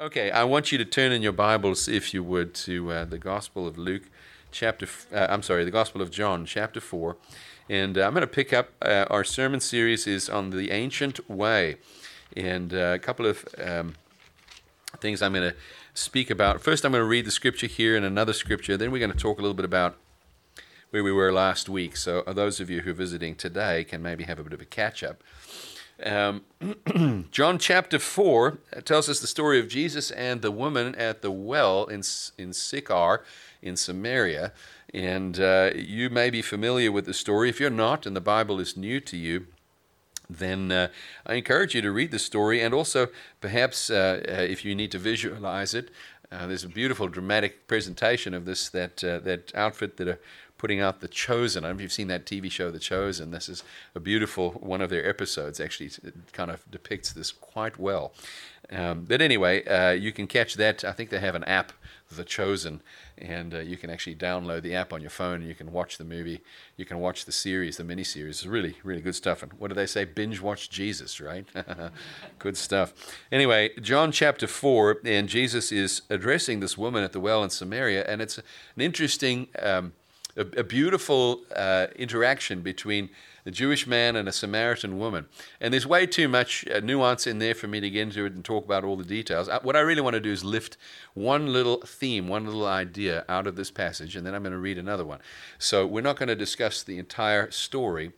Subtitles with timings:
[0.00, 3.18] Okay, I want you to turn in your Bibles, if you would, to uh, the
[3.18, 4.02] Gospel of Luke,
[4.50, 4.86] chapter.
[4.86, 7.16] f- Uh, I'm sorry, the Gospel of John, chapter four,
[7.68, 8.70] and uh, I'm going to pick up.
[8.82, 11.76] Uh, our sermon series is on the ancient way,
[12.36, 13.94] and uh, a couple of um,
[14.98, 15.56] things I'm going to
[15.94, 16.60] speak about.
[16.60, 18.76] First, I'm going to read the scripture here and another scripture.
[18.76, 19.96] Then we're going to talk a little bit about
[20.90, 21.96] where we were last week.
[21.96, 24.60] So, uh, those of you who are visiting today can maybe have a bit of
[24.60, 25.22] a catch up.
[26.04, 26.42] Um,
[27.30, 31.86] John chapter 4 tells us the story of Jesus and the woman at the well
[31.86, 32.02] in,
[32.36, 33.24] in Sychar
[33.62, 34.52] in Samaria.
[34.92, 37.48] And uh, you may be familiar with the story.
[37.48, 39.46] If you're not, and the Bible is new to you,
[40.28, 40.88] then uh,
[41.26, 42.60] I encourage you to read the story.
[42.60, 43.08] And also,
[43.40, 45.90] perhaps uh, uh, if you need to visualize it,
[46.30, 50.20] uh, there's a beautiful dramatic presentation of this that, uh, that outfit that
[50.64, 51.62] putting out The Chosen.
[51.62, 53.32] I don't know if you've seen that TV show, The Chosen.
[53.32, 53.62] This is
[53.94, 55.60] a beautiful one of their episodes.
[55.60, 58.14] Actually, it kind of depicts this quite well.
[58.72, 60.82] Um, but anyway, uh, you can catch that.
[60.82, 61.72] I think they have an app,
[62.10, 62.80] The Chosen,
[63.18, 65.98] and uh, you can actually download the app on your phone and you can watch
[65.98, 66.40] the movie.
[66.78, 68.30] You can watch the series, the miniseries.
[68.30, 69.42] It's really, really good stuff.
[69.42, 70.06] And what do they say?
[70.06, 71.44] Binge watch Jesus, right?
[72.38, 72.94] good stuff.
[73.30, 78.06] Anyway, John chapter 4, and Jesus is addressing this woman at the well in Samaria,
[78.08, 78.44] and it's an
[78.78, 79.48] interesting.
[79.60, 79.92] Um,
[80.36, 83.10] a, a beautiful uh, interaction between
[83.46, 85.26] a Jewish man and a Samaritan woman.
[85.60, 88.32] And there's way too much uh, nuance in there for me to get into it
[88.32, 89.48] and talk about all the details.
[89.48, 90.76] Uh, what I really want to do is lift
[91.12, 94.58] one little theme, one little idea out of this passage, and then I'm going to
[94.58, 95.20] read another one.
[95.58, 98.12] So we're not going to discuss the entire story,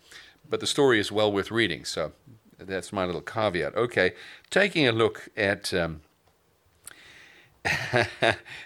[0.49, 1.85] but the story is well worth reading.
[1.85, 2.13] So
[2.59, 3.75] that's my little caveat.
[3.75, 4.13] Okay,
[4.51, 5.75] taking a look at.
[5.75, 6.03] Um,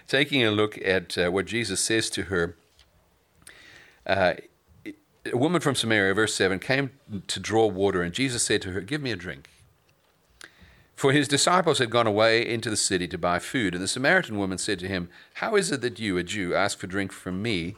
[0.07, 2.55] taking a look at uh, what Jesus says to her
[4.05, 4.33] uh,
[4.85, 6.91] a woman from Samaria, verse 7, came
[7.27, 9.49] to draw water, and Jesus said to her, Give me a drink.
[10.95, 14.37] For his disciples had gone away into the city to buy food, and the Samaritan
[14.37, 17.41] woman said to him, How is it that you, a Jew, ask for drink from
[17.41, 17.75] me,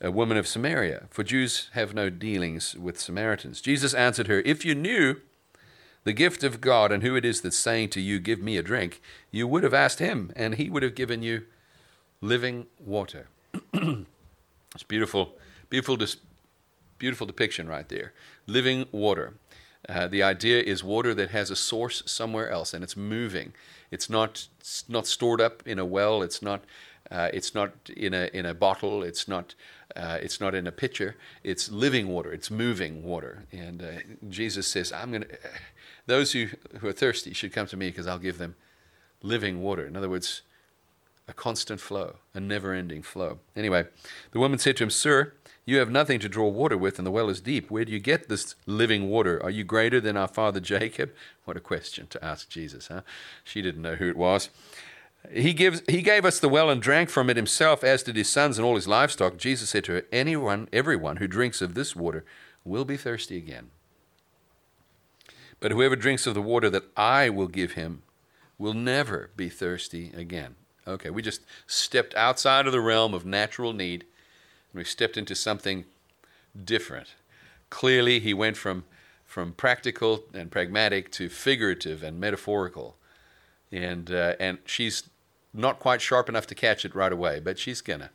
[0.00, 1.04] a woman of Samaria?
[1.10, 3.60] For Jews have no dealings with Samaritans.
[3.60, 5.20] Jesus answered her, If you knew
[6.04, 8.62] the gift of God and who it is that's saying to you, Give me a
[8.62, 9.00] drink,
[9.30, 11.44] you would have asked him, and he would have given you
[12.20, 13.28] living water.
[14.74, 15.34] It's beautiful,
[15.70, 15.96] beautiful,
[16.98, 18.12] beautiful depiction right there.
[18.46, 19.34] Living water.
[19.88, 23.52] Uh, the idea is water that has a source somewhere else, and it's moving.
[23.90, 26.22] It's not it's not stored up in a well.
[26.22, 26.64] It's not
[27.10, 29.02] uh, it's not in a in a bottle.
[29.02, 29.54] It's not
[29.94, 31.16] uh, it's not in a pitcher.
[31.44, 32.32] It's living water.
[32.32, 33.44] It's moving water.
[33.52, 33.86] And uh,
[34.28, 35.38] Jesus says, "I'm going to
[36.06, 36.48] those who
[36.80, 38.56] who are thirsty should come to me because I'll give them
[39.22, 40.42] living water." In other words
[41.26, 43.38] a constant flow, a never ending flow.
[43.56, 43.86] Anyway,
[44.32, 45.32] the woman said to him, Sir,
[45.64, 47.70] you have nothing to draw water with, and the well is deep.
[47.70, 49.42] Where do you get this living water?
[49.42, 51.12] Are you greater than our father Jacob?
[51.44, 53.00] What a question to ask Jesus, huh?
[53.42, 54.50] She didn't know who it was.
[55.32, 58.28] He, gives, he gave us the well and drank from it himself, as did his
[58.28, 59.38] sons and all his livestock.
[59.38, 62.26] Jesus said to her, Anyone, everyone who drinks of this water
[62.62, 63.70] will be thirsty again.
[65.60, 68.02] But whoever drinks of the water that I will give him
[68.58, 70.56] will never be thirsty again.
[70.86, 74.04] Okay, we just stepped outside of the realm of natural need
[74.72, 75.84] and we stepped into something
[76.62, 77.14] different.
[77.70, 78.84] Clearly, he went from,
[79.24, 82.96] from practical and pragmatic to figurative and metaphorical.
[83.72, 85.04] And, uh, and she's
[85.54, 88.10] not quite sharp enough to catch it right away, but she's gonna.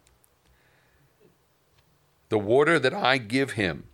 [2.30, 3.86] The water that I give him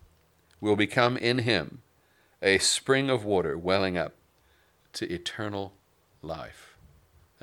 [0.59, 1.81] will become in him
[2.41, 4.13] a spring of water welling up
[4.93, 5.73] to eternal
[6.21, 6.64] life.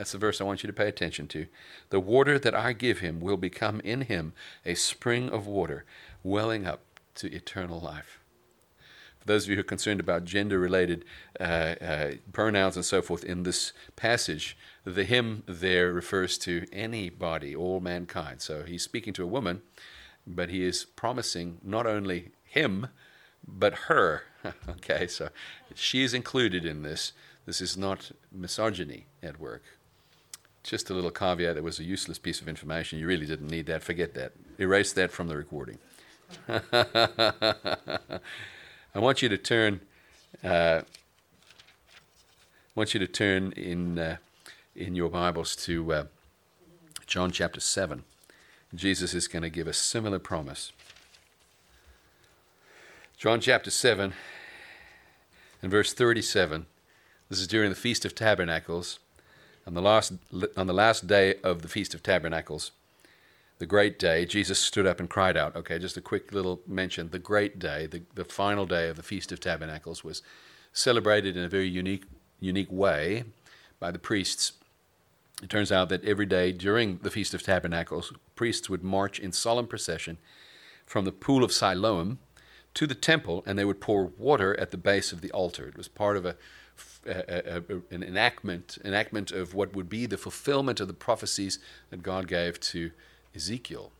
[0.02, 1.46] That's the verse I want you to pay attention to.
[1.90, 4.32] The water that I give him will become in him
[4.66, 5.84] a spring of water
[6.24, 6.80] welling up
[7.14, 8.18] to eternal life.
[9.20, 11.04] For those of you who are concerned about gender related
[11.38, 11.44] uh,
[11.80, 17.78] uh, pronouns and so forth in this passage, the him there refers to anybody, all
[17.78, 18.40] mankind.
[18.40, 19.62] So he's speaking to a woman,
[20.26, 22.88] but he is promising not only him,
[23.46, 24.24] but her.
[24.68, 25.28] okay, so
[25.76, 27.12] she is included in this.
[27.46, 29.62] This is not misogyny at work.
[30.62, 32.98] Just a little caveat that was a useless piece of information.
[32.98, 33.82] You really didn't need that.
[33.82, 34.32] Forget that.
[34.58, 35.78] Erase that from the recording.
[38.94, 39.80] I want you to turn.
[40.42, 44.16] Uh, I want you to turn in uh,
[44.76, 46.04] in your Bibles to uh,
[47.06, 48.04] John chapter seven.
[48.74, 50.72] Jesus is going to give a similar promise.
[53.18, 54.14] John chapter seven
[55.60, 56.66] and verse thirty-seven.
[57.28, 58.98] This is during the Feast of Tabernacles
[59.66, 60.12] on the last
[60.56, 62.72] on the last day of the feast of tabernacles
[63.58, 65.54] the great day jesus stood up and cried out.
[65.54, 67.10] Okay just a quick little mention.
[67.10, 70.22] The great day the, the final day of the feast of tabernacles was
[70.72, 72.04] celebrated in a very unique
[72.40, 73.24] unique way
[73.78, 74.52] by the priests.
[75.42, 79.32] It turns out that every day during the Feast of Tabernacles, priests would march in
[79.32, 80.18] solemn procession
[80.86, 82.18] from the pool of Siloam
[82.74, 85.66] to the temple, and they would pour water at the base of the altar.
[85.66, 86.36] It was part of a,
[87.06, 90.88] a, a, uh, uh, uh, an enactment, enactment of what would be the fulfillment of
[90.88, 91.58] the prophecies
[91.90, 92.90] that God gave to
[93.34, 93.92] Ezekiel,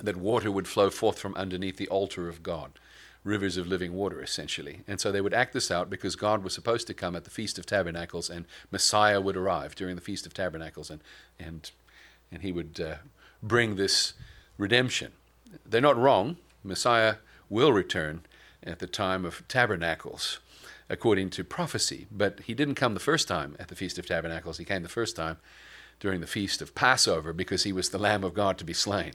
[0.00, 2.78] that water would flow forth from underneath the altar of God
[3.24, 4.80] rivers of living water, essentially.
[4.88, 7.30] And so they would act this out because God was supposed to come at the
[7.30, 11.00] Feast of Tabernacles, and Messiah would arrive during the Feast of Tabernacles, and
[11.38, 11.70] and
[12.32, 12.96] and he would uh,
[13.42, 14.14] bring this
[14.56, 15.12] redemption.
[15.64, 16.36] They're not wrong.
[16.62, 17.16] Messiah
[17.48, 18.22] will return
[18.62, 20.40] at the time of Tabernacles,
[20.90, 22.06] according to prophecy.
[22.10, 24.58] But he didn't come the first time at the Feast of Tabernacles.
[24.58, 25.38] He came the first time
[26.00, 29.12] during the feast of Passover because he was the Lamb of God to be slain,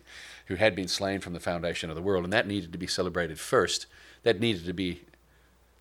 [0.48, 2.88] who had been slain from the foundation of the world, and that needed to be
[2.88, 3.86] celebrated first.
[4.24, 5.02] That needed to be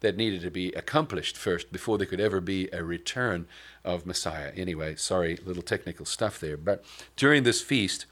[0.00, 3.46] that needed to be accomplished first before there could ever be a return
[3.84, 4.50] of Messiah.
[4.56, 6.56] Anyway, sorry, little technical stuff there.
[6.56, 6.84] But
[7.14, 8.06] during this feast,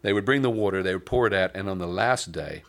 [0.00, 2.62] they would bring the water, they would pour it out, and on the last day,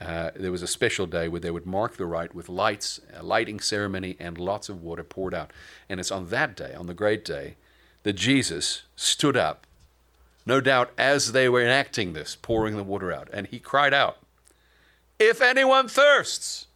[0.00, 3.22] uh, there was a special day where they would mark the rite with lights, a
[3.22, 5.52] lighting ceremony, and lots of water poured out.
[5.88, 7.56] And it's on that day, on the great day,
[8.04, 9.66] that Jesus stood up,
[10.46, 14.18] no doubt as they were enacting this, pouring the water out, and he cried out,
[15.18, 16.68] If anyone thirsts,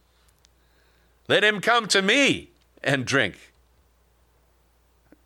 [1.29, 2.49] let him come to me
[2.83, 3.53] and drink.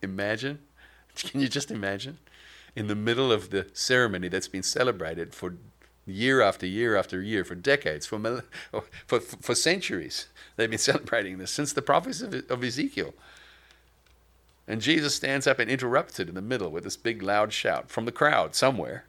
[0.04, 0.60] Imagine,
[1.16, 2.20] can you just imagine?
[2.76, 5.56] In the middle of the ceremony that's been celebrated for
[6.08, 8.44] year after year after year, for decades, for,
[9.08, 13.14] for, for centuries, they've been celebrating this since the prophecy of, of Ezekiel.
[14.68, 17.90] And Jesus stands up and interrupts it in the middle with this big loud shout
[17.90, 19.06] from the crowd somewhere.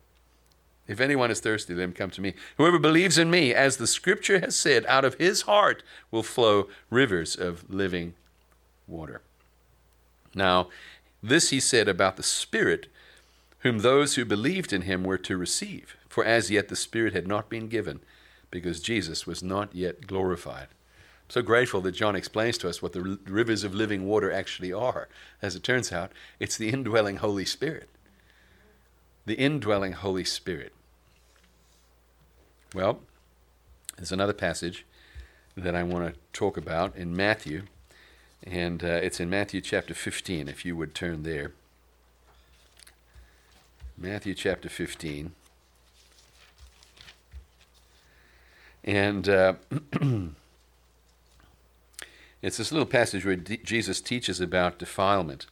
[0.86, 2.34] If anyone is thirsty, let him come to me.
[2.56, 6.68] Whoever believes in me, as the scripture has said, out of his heart will flow
[6.90, 8.14] rivers of living
[8.86, 9.20] water.
[10.34, 10.68] Now,
[11.22, 12.86] this he said about the Spirit,
[13.60, 15.96] whom those who believed in him were to receive.
[16.19, 18.00] For as yet the Spirit had not been given,
[18.50, 20.67] because Jesus was not yet glorified
[21.29, 25.09] so grateful that John explains to us what the rivers of living water actually are.
[25.43, 26.11] As it turns out,
[26.41, 27.88] it's the indwelling Holy Spirit.
[29.26, 30.73] The indwelling Holy Spirit.
[32.75, 33.00] Well,
[33.97, 34.87] there's another passage
[35.56, 37.65] that I want to talk about in Matthew,
[38.43, 41.53] and uh, it's in Matthew chapter 15, if you would turn there.
[43.99, 45.32] Matthew chapter 15.
[48.88, 49.29] And.
[49.29, 49.55] Uh,
[52.43, 55.46] It's this little passage where D- Jesus teaches about defilement.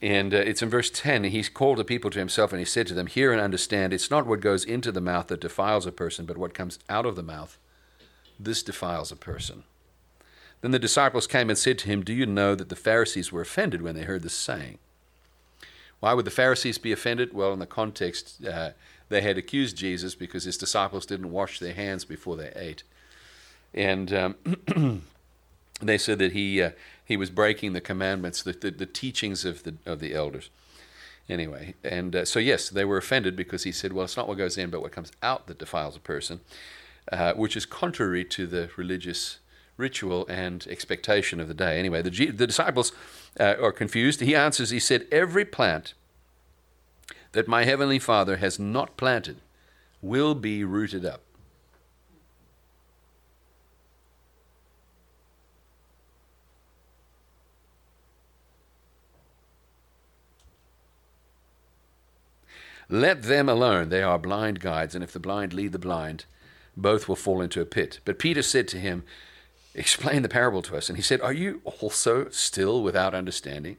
[0.00, 1.24] And uh, it's in verse 10.
[1.24, 4.10] He called the people to himself and he said to them, Hear and understand, it's
[4.10, 7.16] not what goes into the mouth that defiles a person, but what comes out of
[7.16, 7.58] the mouth.
[8.38, 9.64] This defiles a person.
[10.60, 13.40] Then the disciples came and said to him, Do you know that the Pharisees were
[13.40, 14.78] offended when they heard this saying?
[15.98, 17.32] Why would the Pharisees be offended?
[17.32, 18.70] Well, in the context, uh,
[19.12, 22.82] they had accused Jesus because his disciples didn't wash their hands before they ate.
[23.74, 25.02] And um,
[25.82, 26.70] they said that he uh,
[27.04, 30.50] he was breaking the commandments, the, the, the, teachings of the of the elders.
[31.28, 34.38] Anyway, and uh, so yes, they were offended because he said, "Well, it's not what
[34.38, 36.40] goes in, but what comes out that defiles a person,"
[37.10, 39.38] uh, which is contrary to the religious
[39.76, 41.78] ritual and expectation of the day.
[41.78, 42.92] Anyway, the the disciples
[43.38, 44.20] uh, are confused.
[44.20, 44.70] He answers.
[44.70, 45.94] He said, "Every plant
[47.32, 49.40] that my heavenly Father has not planted
[50.00, 51.22] will be rooted up."
[62.88, 63.88] Let them alone.
[63.88, 66.26] They are blind guides, and if the blind lead the blind,
[66.76, 68.00] both will fall into a pit.
[68.04, 69.04] But Peter said to him,
[69.74, 70.90] Explain the parable to us.
[70.90, 73.78] And he said, Are you also still without understanding?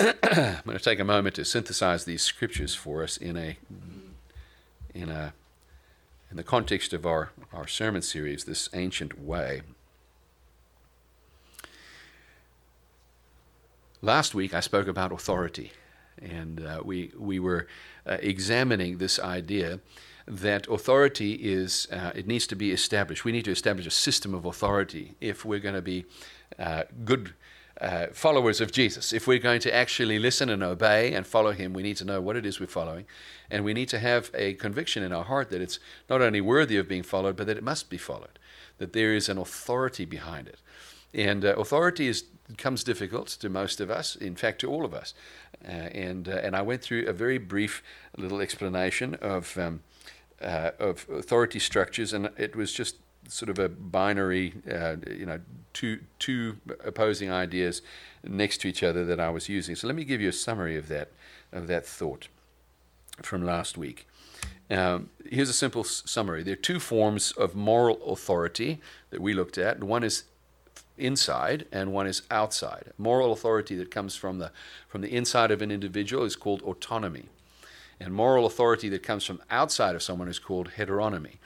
[0.00, 3.56] I'm going to take a moment to synthesize these scriptures for us in a
[4.94, 5.34] in a
[6.34, 9.62] in the context of our, our sermon series, this ancient way.
[14.02, 15.70] Last week I spoke about authority,
[16.20, 17.68] and uh, we, we were
[18.04, 19.78] uh, examining this idea
[20.26, 23.24] that authority is, uh, it needs to be established.
[23.24, 26.04] We need to establish a system of authority if we're going to be
[26.58, 27.34] uh, good
[27.80, 29.12] uh, followers of Jesus.
[29.12, 32.20] If we're going to actually listen and obey and follow him, we need to know
[32.20, 33.06] what it is we're following.
[33.50, 35.78] And we need to have a conviction in our heart that it's
[36.08, 38.38] not only worthy of being followed, but that it must be followed,
[38.78, 40.58] that there is an authority behind it.
[41.12, 42.24] And uh, authority is,
[42.58, 45.14] comes difficult to most of us, in fact, to all of us.
[45.64, 47.82] Uh, and, uh, and I went through a very brief
[48.16, 49.80] little explanation of, um,
[50.42, 52.96] uh, of authority structures, and it was just
[53.28, 55.40] sort of a binary, uh, you know,
[55.72, 57.82] two two opposing ideas
[58.22, 59.74] next to each other that I was using.
[59.74, 61.10] So let me give you a summary of that
[61.52, 62.28] of that thought
[63.22, 64.06] from last week.
[64.70, 66.42] Um, here's a simple s- summary.
[66.42, 69.82] There are two forms of moral authority that we looked at.
[69.84, 70.24] One is
[70.96, 72.92] inside and one is outside.
[72.98, 74.50] Moral authority that comes from the
[74.88, 77.28] from the inside of an individual is called autonomy.
[78.00, 81.38] And moral authority that comes from outside of someone is called heteronomy.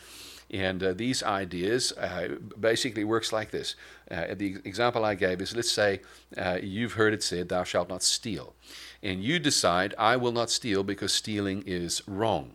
[0.50, 3.74] And uh, these ideas uh, basically works like this.
[4.10, 6.00] Uh, the example I gave is let's say
[6.36, 8.54] uh, you've heard it said, Thou shalt not steal.
[9.02, 12.54] And you decide, I will not steal because stealing is wrong.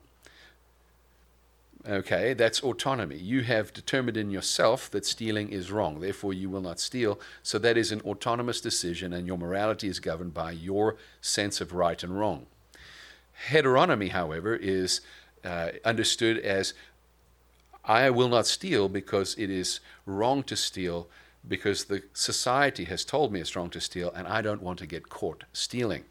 [1.87, 3.17] Okay, that's autonomy.
[3.17, 7.19] You have determined in yourself that stealing is wrong, therefore, you will not steal.
[7.43, 11.73] So, that is an autonomous decision, and your morality is governed by your sense of
[11.73, 12.45] right and wrong.
[13.49, 15.01] Heteronomy, however, is
[15.43, 16.73] uh, understood as
[17.85, 21.09] I will not steal because it is wrong to steal
[21.45, 24.87] because the society has told me it's wrong to steal and I don't want to
[24.87, 26.05] get caught stealing.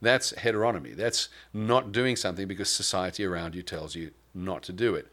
[0.00, 0.94] That's heteronomy.
[0.94, 5.10] That's not doing something because society around you tells you not to do it.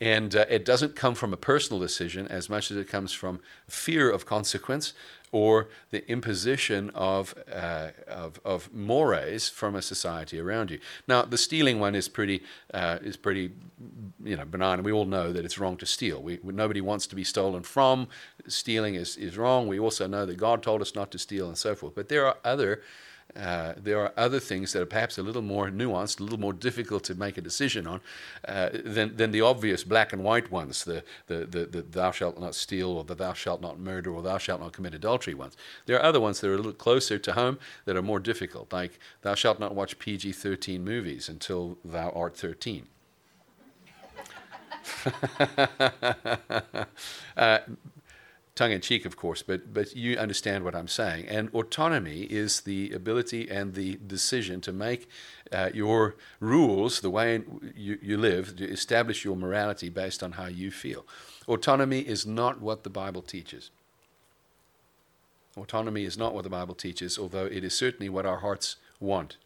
[0.00, 3.40] And uh, it doesn't come from a personal decision as much as it comes from
[3.68, 4.94] fear of consequence
[5.32, 10.78] or the imposition of, uh, of, of mores from a society around you.
[11.08, 13.50] Now, the stealing one is pretty, uh, is pretty
[14.22, 14.82] you know, benign.
[14.82, 16.22] We all know that it's wrong to steal.
[16.22, 18.08] We, nobody wants to be stolen from.
[18.46, 19.66] Stealing is, is wrong.
[19.66, 21.94] We also know that God told us not to steal and so forth.
[21.94, 22.82] But there are other
[23.36, 26.52] uh, there are other things that are perhaps a little more nuanced, a little more
[26.52, 28.00] difficult to make a decision on
[28.46, 32.38] uh, than, than the obvious black and white ones, the, the, the, the, thou shalt
[32.38, 35.56] not steal, or the thou shalt not murder, or thou shalt not commit adultery ones.
[35.86, 38.72] There are other ones that are a little closer to home that are more difficult,
[38.72, 42.86] like thou shalt not watch PG 13 movies until thou art 13.
[47.36, 47.58] uh,
[48.54, 51.26] tongue in cheek, of course, but, but you understand what I'm saying.
[51.26, 55.08] And autonomy is the ability and the decision to make
[55.50, 57.42] uh, your rules, the way
[57.74, 61.06] you, you live, to establish your morality based on how you feel.
[61.48, 63.70] Autonomy is not what the Bible teaches.
[65.56, 69.36] Autonomy is not what the Bible teaches, although it is certainly what our hearts want.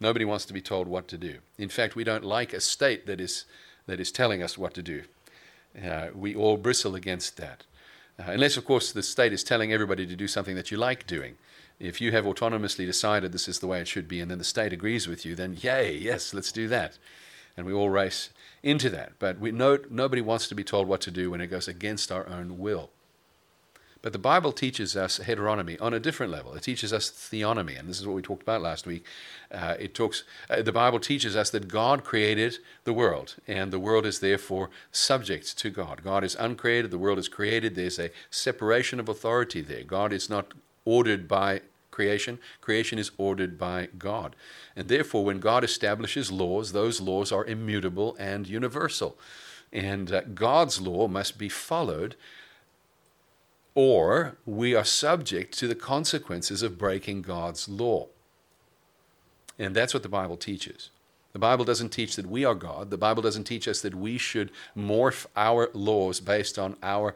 [0.00, 1.38] Nobody wants to be told what to do.
[1.58, 3.44] In fact, we don't like a state that is,
[3.86, 5.02] that is telling us what to do.
[5.82, 7.64] Uh, we all bristle against that.
[8.18, 11.06] Uh, unless, of course, the state is telling everybody to do something that you like
[11.06, 11.36] doing.
[11.78, 14.44] If you have autonomously decided this is the way it should be, and then the
[14.44, 16.98] state agrees with you, then yay, yes, let's do that.
[17.56, 18.30] And we all race
[18.62, 19.12] into that.
[19.18, 22.10] But we know, nobody wants to be told what to do when it goes against
[22.10, 22.90] our own will.
[24.00, 26.54] But the Bible teaches us heteronomy on a different level.
[26.54, 29.04] It teaches us theonomy, and this is what we talked about last week.
[29.50, 30.22] Uh, it talks.
[30.48, 34.70] Uh, the Bible teaches us that God created the world, and the world is therefore
[34.92, 36.02] subject to God.
[36.04, 37.74] God is uncreated; the world is created.
[37.74, 39.82] There's a separation of authority there.
[39.82, 40.52] God is not
[40.84, 42.38] ordered by creation.
[42.60, 44.36] Creation is ordered by God,
[44.76, 49.18] and therefore, when God establishes laws, those laws are immutable and universal,
[49.72, 52.14] and uh, God's law must be followed
[53.80, 58.08] or we are subject to the consequences of breaking God's law.
[59.56, 60.90] And that's what the Bible teaches.
[61.32, 62.90] The Bible doesn't teach that we are God.
[62.90, 67.14] The Bible doesn't teach us that we should morph our laws based on our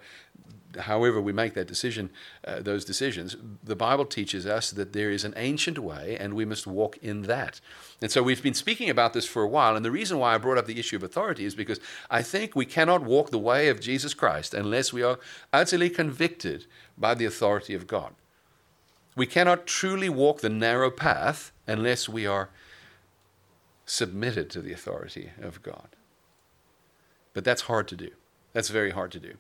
[0.81, 2.11] however we make that decision,
[2.47, 6.45] uh, those decisions, the Bible teaches us that there is an ancient way and we
[6.45, 7.61] must walk in that.
[8.01, 9.77] And so we've been speaking about this for a while.
[9.77, 12.57] And the reason why I brought up the issue of authority is because I think
[12.57, 15.19] we cannot walk the way of Jesus Christ unless we are
[15.53, 16.67] utterly convicted
[16.97, 18.15] by the authority of God.
[19.15, 22.49] We cannot truly walk the narrow path unless we are
[23.87, 25.89] submitted to the authority of God.
[27.35, 28.11] But that's hard to do.
[28.53, 29.35] That's very hard to do.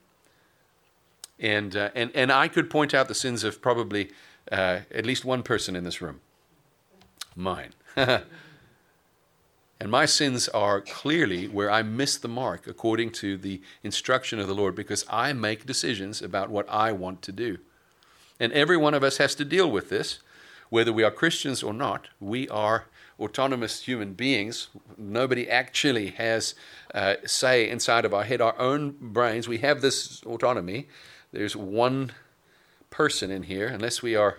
[1.38, 4.10] And, uh, and, and I could point out the sins of probably
[4.50, 6.20] uh, at least one person in this room
[7.34, 7.72] mine.
[7.96, 8.24] and
[9.86, 14.54] my sins are clearly where I miss the mark according to the instruction of the
[14.54, 17.58] Lord because I make decisions about what I want to do.
[18.38, 20.18] And every one of us has to deal with this,
[20.68, 22.08] whether we are Christians or not.
[22.20, 22.86] We are
[23.22, 24.68] autonomous human beings.
[24.98, 26.54] Nobody actually has
[26.94, 29.48] uh, say inside of our head, our own brains.
[29.48, 30.88] We have this autonomy,
[31.32, 32.12] there's one
[32.90, 34.38] person in here, unless we are,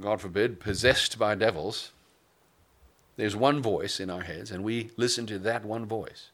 [0.00, 1.92] God forbid, possessed by devils,
[3.16, 6.30] there's one voice in our heads, and we listen to that one voice.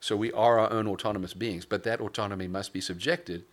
[0.00, 3.44] So we are our own autonomous beings, but that autonomy must be subjected.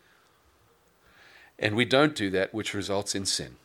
[1.60, 3.56] And we don't do that, which results in sin.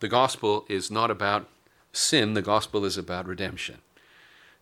[0.00, 1.48] The gospel is not about
[1.92, 3.78] sin, the gospel is about redemption.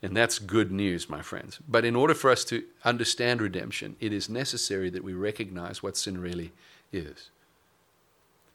[0.03, 1.59] And that's good news, my friends.
[1.69, 5.97] But in order for us to understand redemption, it is necessary that we recognize what
[5.97, 6.53] sin really
[6.93, 7.31] is.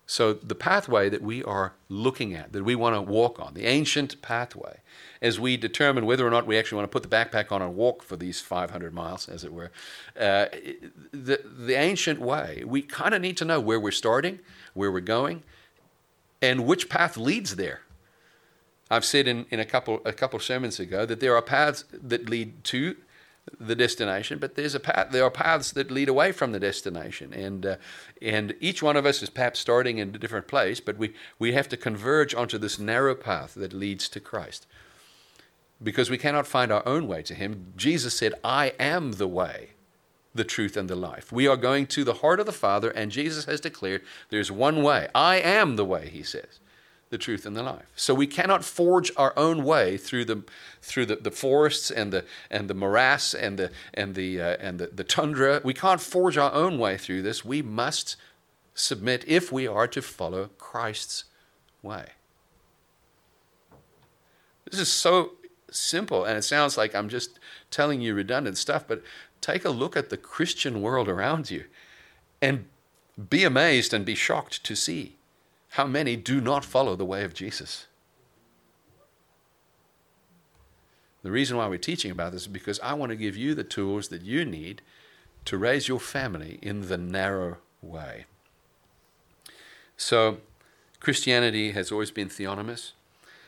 [0.06, 3.66] So, the pathway that we are looking at, that we want to walk on, the
[3.66, 4.80] ancient pathway,
[5.22, 7.76] as we determine whether or not we actually want to put the backpack on and
[7.76, 9.72] walk for these 500 miles, as it were,
[10.20, 10.48] uh,
[11.12, 14.40] the, the ancient way, we kind of need to know where we're starting,
[14.74, 15.42] where we're going,
[16.44, 17.80] and which path leads there.
[18.92, 22.30] I've said in, in a couple a couple sermons ago that there are paths that
[22.30, 22.96] lead to
[23.60, 25.08] the destination, but there's a path.
[25.12, 27.76] There are paths that lead away from the destination, and uh,
[28.22, 31.54] and each one of us is perhaps starting in a different place, but we we
[31.54, 34.68] have to converge onto this narrow path that leads to Christ,
[35.82, 37.74] because we cannot find our own way to Him.
[37.78, 39.70] Jesus said, "I am the way."
[40.36, 41.32] The truth and the life.
[41.32, 44.82] We are going to the heart of the Father, and Jesus has declared there's one
[44.82, 45.08] way.
[45.14, 46.60] I am the way, he says
[47.14, 47.86] the truth and the life.
[47.96, 50.44] So we cannot forge our own way through the
[50.82, 54.80] through the, the forests and the and the morass and the and the uh, and
[54.80, 55.62] the, the tundra.
[55.64, 57.46] We can't forge our own way through this.
[57.46, 58.16] We must
[58.74, 61.26] submit if we are to follow Christ's
[61.84, 62.08] way.
[64.70, 65.34] This is so
[65.70, 67.38] simple and it sounds like I'm just
[67.70, 69.04] telling you redundant stuff, but
[69.44, 71.66] take a look at the Christian world around you
[72.42, 72.66] and
[73.30, 75.18] be amazed and be shocked to see
[75.72, 77.88] how many do not follow the way of Jesus?
[81.24, 83.64] The reason why we're teaching about this is because I want to give you the
[83.64, 84.82] tools that you need
[85.46, 88.26] to raise your family in the narrow way.
[89.98, 90.38] So,
[91.00, 92.94] Christianity has always been theonomous.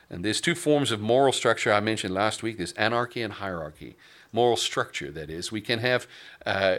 [0.10, 3.96] And there's two forms of moral structure I mentioned last week there's anarchy and hierarchy
[4.36, 5.52] moral structure that is.
[5.52, 6.08] We can have
[6.46, 6.78] uh,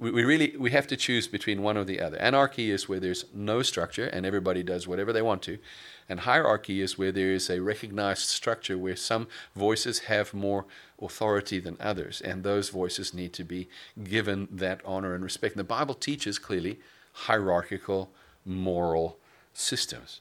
[0.00, 2.16] we really we have to choose between one or the other.
[2.16, 5.58] Anarchy is where there's no structure and everybody does whatever they want to.
[6.08, 10.64] And hierarchy is where there is a recognized structure where some voices have more
[11.00, 12.20] authority than others.
[12.20, 13.68] And those voices need to be
[14.02, 15.54] given that honor and respect.
[15.54, 16.78] And the bible teaches clearly
[17.26, 18.10] hierarchical
[18.44, 19.18] moral
[19.52, 20.20] systems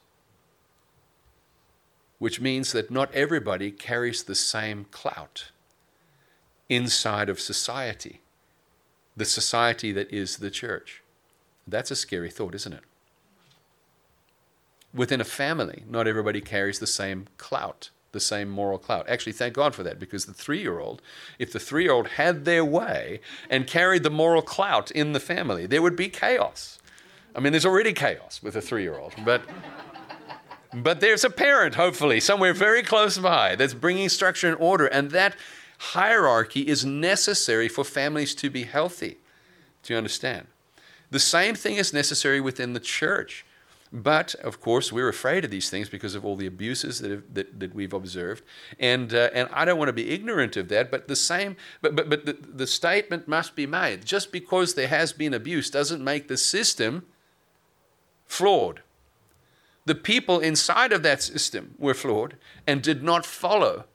[2.20, 5.52] which means that not everybody carries the same clout
[6.76, 8.22] inside of society,
[9.16, 11.04] the society that is the church.
[11.68, 12.84] That's a scary thought, isn't it?
[14.94, 19.10] Within a family, not everybody carries the same clout, the same moral clout.
[19.10, 21.02] Actually, thank God for that, because the three year old,
[21.40, 25.20] if the three year old had their way and carried the moral clout in the
[25.20, 26.80] family, there would be chaos.
[27.36, 29.42] I mean, there's already chaos with a three year old, but.
[30.76, 35.12] But there's a parent, hopefully, somewhere very close by that's bringing structure and order, and
[35.12, 35.36] that
[35.92, 39.18] hierarchy is necessary for families to be healthy.
[39.84, 40.48] Do you understand?
[41.12, 43.46] The same thing is necessary within the church.
[43.92, 47.34] But of course, we're afraid of these things because of all the abuses that, have,
[47.36, 48.44] that, that we've observed,
[48.80, 50.90] and uh, and I don't want to be ignorant of that.
[50.90, 54.88] But the same, but but but the, the statement must be made: just because there
[54.88, 57.06] has been abuse doesn't make the system
[58.26, 58.82] flawed.
[59.86, 63.86] The people inside of that system were flawed and did not follow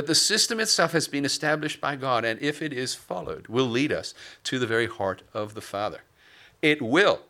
[0.00, 3.66] but the system itself has been established by God, and if it is followed, will
[3.66, 6.00] lead us to the very heart of the Father.
[6.62, 7.20] It will,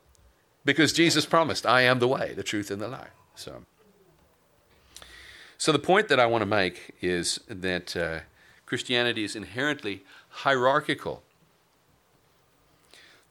[0.64, 3.10] because Jesus promised, I am the way, the truth, and the life.
[3.34, 3.64] So,
[5.58, 8.20] so the point that I want to make is that uh,
[8.66, 11.24] Christianity is inherently hierarchical,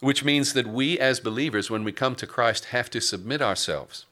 [0.02, 4.06] which means that we as believers, when we come to Christ, have to submit ourselves.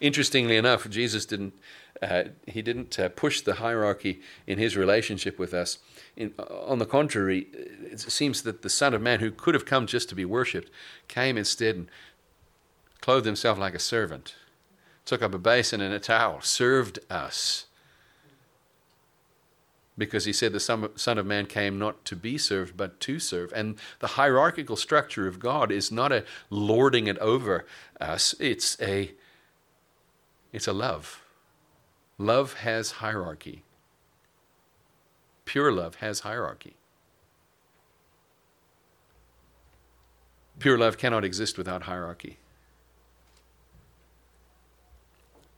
[0.00, 1.54] Interestingly enough, Jesus didn't
[2.02, 5.78] uh, he didn't uh, push the hierarchy in his relationship with us.
[6.16, 9.86] In, on the contrary, it seems that the Son of Man, who could have come
[9.86, 10.70] just to be worshipped,
[11.08, 11.88] came instead and
[13.00, 14.34] clothed himself like a servant,
[15.04, 17.66] took up a basin and a towel, served us.
[19.96, 23.52] Because he said the Son of Man came not to be served, but to serve.
[23.52, 27.66] And the hierarchical structure of God is not a lording it over
[28.00, 29.12] us, it's a,
[30.52, 31.24] it's a love
[32.18, 33.62] Love has hierarchy.
[35.44, 36.74] Pure love has hierarchy.
[40.58, 42.38] Pure love cannot exist without hierarchy.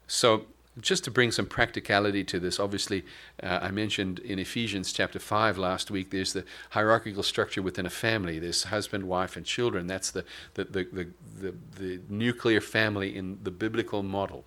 [0.06, 0.44] So,
[0.80, 3.04] just to bring some practicality to this, obviously,
[3.42, 7.90] uh, I mentioned in Ephesians chapter 5 last week, there's the hierarchical structure within a
[7.90, 8.38] family.
[8.38, 9.86] There's husband, wife, and children.
[9.86, 11.08] That's the, the, the, the,
[11.40, 14.44] the, the nuclear family in the biblical model.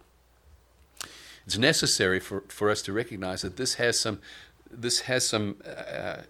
[1.45, 4.19] It's necessary for, for us to recognize that this has some,
[4.71, 6.23] this has some uh,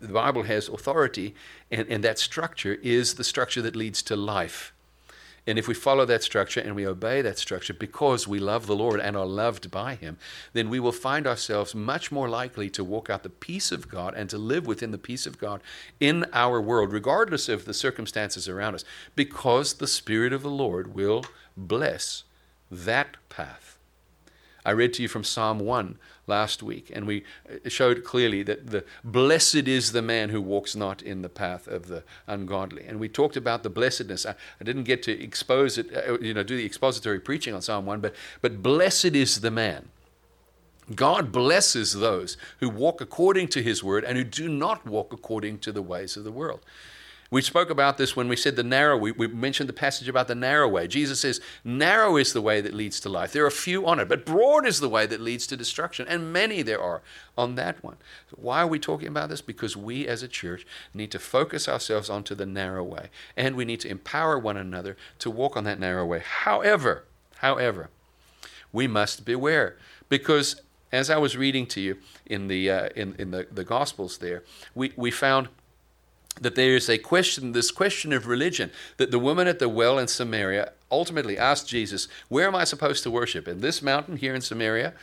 [0.00, 1.34] the Bible has authority,
[1.70, 4.72] and, and that structure is the structure that leads to life.
[5.46, 8.76] And if we follow that structure and we obey that structure because we love the
[8.76, 10.18] Lord and are loved by Him,
[10.52, 14.14] then we will find ourselves much more likely to walk out the peace of God
[14.14, 15.60] and to live within the peace of God
[15.98, 18.84] in our world, regardless of the circumstances around us,
[19.16, 21.24] because the Spirit of the Lord will
[21.56, 22.24] bless
[22.70, 23.69] that path.
[24.64, 28.68] I read to you from Psalm 1 last week, and we uh, showed clearly that
[28.68, 32.84] the blessed is the man who walks not in the path of the ungodly.
[32.84, 34.26] And we talked about the blessedness.
[34.26, 37.62] I, I didn't get to expose it, uh, you know, do the expository preaching on
[37.62, 39.88] Psalm 1, but, but blessed is the man.
[40.94, 45.58] God blesses those who walk according to his word and who do not walk according
[45.60, 46.60] to the ways of the world.
[47.32, 50.26] We spoke about this when we said the narrow, we, we, mentioned the passage about
[50.26, 50.88] the narrow way.
[50.88, 53.32] Jesus says, Narrow is the way that leads to life.
[53.32, 56.32] There are few on it, but broad is the way that leads to destruction, and
[56.32, 57.02] many there are
[57.38, 57.98] on that one.
[58.34, 59.42] Why are we talking about this?
[59.42, 63.64] Because we as a church need to focus ourselves onto the narrow way, and we
[63.64, 66.22] need to empower one another to walk on that narrow way.
[66.24, 67.04] However,
[67.36, 67.90] however,
[68.72, 69.76] we must beware
[70.08, 74.18] because as I was reading to you in the uh, in, in the, the Gospels
[74.18, 74.42] there,
[74.74, 75.48] we, we found
[76.40, 79.98] that there is a question, this question of religion, that the woman at the well
[79.98, 83.48] in Samaria ultimately asked Jesus, Where am I supposed to worship?
[83.48, 84.94] In this mountain here in Samaria?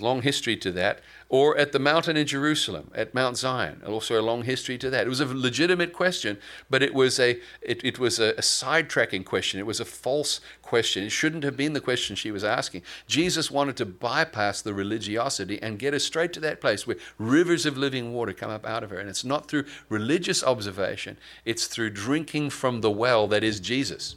[0.00, 1.00] Long history to that.
[1.28, 5.06] Or at the mountain in Jerusalem, at Mount Zion, also a long history to that.
[5.06, 6.38] It was a legitimate question,
[6.70, 9.58] but it was a it, it was a, a sidetracking question.
[9.58, 11.04] It was a false question.
[11.04, 12.82] It shouldn't have been the question she was asking.
[13.06, 17.66] Jesus wanted to bypass the religiosity and get her straight to that place where rivers
[17.66, 18.98] of living water come up out of her.
[18.98, 24.14] And it's not through religious observation, it's through drinking from the well that is Jesus.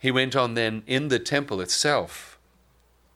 [0.00, 2.33] He went on then in the temple itself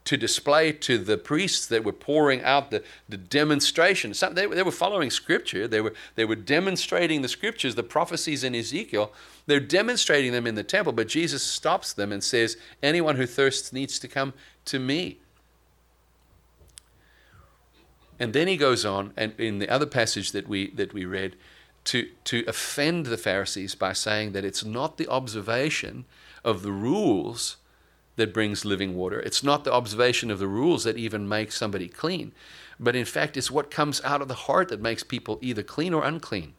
[0.08, 4.14] to display to the priests that were pouring out the, the demonstration.
[4.14, 8.42] Some, they, they were following scripture, they were, they were demonstrating the scriptures, the prophecies
[8.42, 9.12] in Ezekiel.
[9.44, 13.70] They're demonstrating them in the temple, but Jesus stops them and says, Anyone who thirsts
[13.70, 14.32] needs to come
[14.64, 15.18] to me.
[18.18, 21.36] And then he goes on, and in the other passage that we, that we read,
[21.84, 26.06] to, to offend the Pharisees by saying that it's not the observation
[26.42, 27.58] of the rules
[28.18, 29.20] that brings living water.
[29.20, 32.32] It's not the observation of the rules that even makes somebody clean,
[32.78, 35.94] but in fact, it's what comes out of the heart that makes people either clean
[35.94, 36.54] or unclean.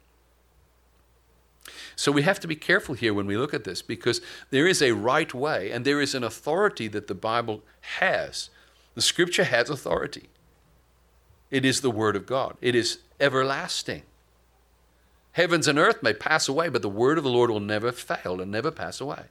[1.98, 4.82] So we have to be careful here when we look at this because there is
[4.82, 7.62] a right way and there is an authority that the Bible
[8.00, 8.50] has.
[8.96, 10.30] The scripture has authority.
[11.52, 12.56] It is the word of God.
[12.62, 14.04] It is everlasting.
[15.34, 18.40] Heavens and earth may pass away, but the word of the Lord will never fail
[18.40, 19.26] and never pass away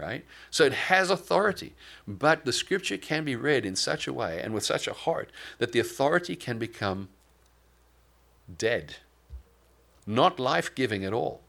[0.00, 0.24] right?
[0.50, 1.74] So it has authority,
[2.08, 5.30] but the scripture can be read in such a way and with such a heart
[5.58, 7.08] that the authority can become
[8.56, 8.96] dead,
[10.06, 11.42] not life giving at all.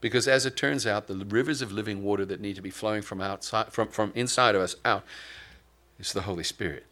[0.00, 3.02] Because as it turns out, the rivers of living water that need to be flowing
[3.02, 5.04] from outside from, from inside of us out
[5.98, 6.86] is the Holy Spirit.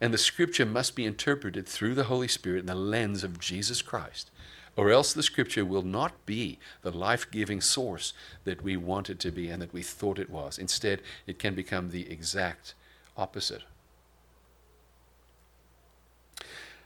[0.00, 3.82] And the scripture must be interpreted through the Holy Spirit in the lens of Jesus
[3.82, 4.30] Christ
[4.76, 8.12] or else the scripture will not be the life giving source
[8.44, 10.58] that we want it to be and that we thought it was.
[10.58, 12.74] Instead, it can become the exact
[13.16, 13.62] opposite.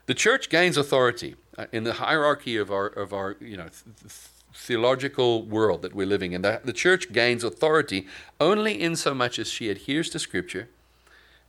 [0.07, 4.13] The church gains authority uh, in the hierarchy of our, of our you know, th-
[4.53, 6.43] theological world that we're living in.
[6.43, 8.07] The, the church gains authority
[8.41, 10.69] only in so much as she adheres to Scripture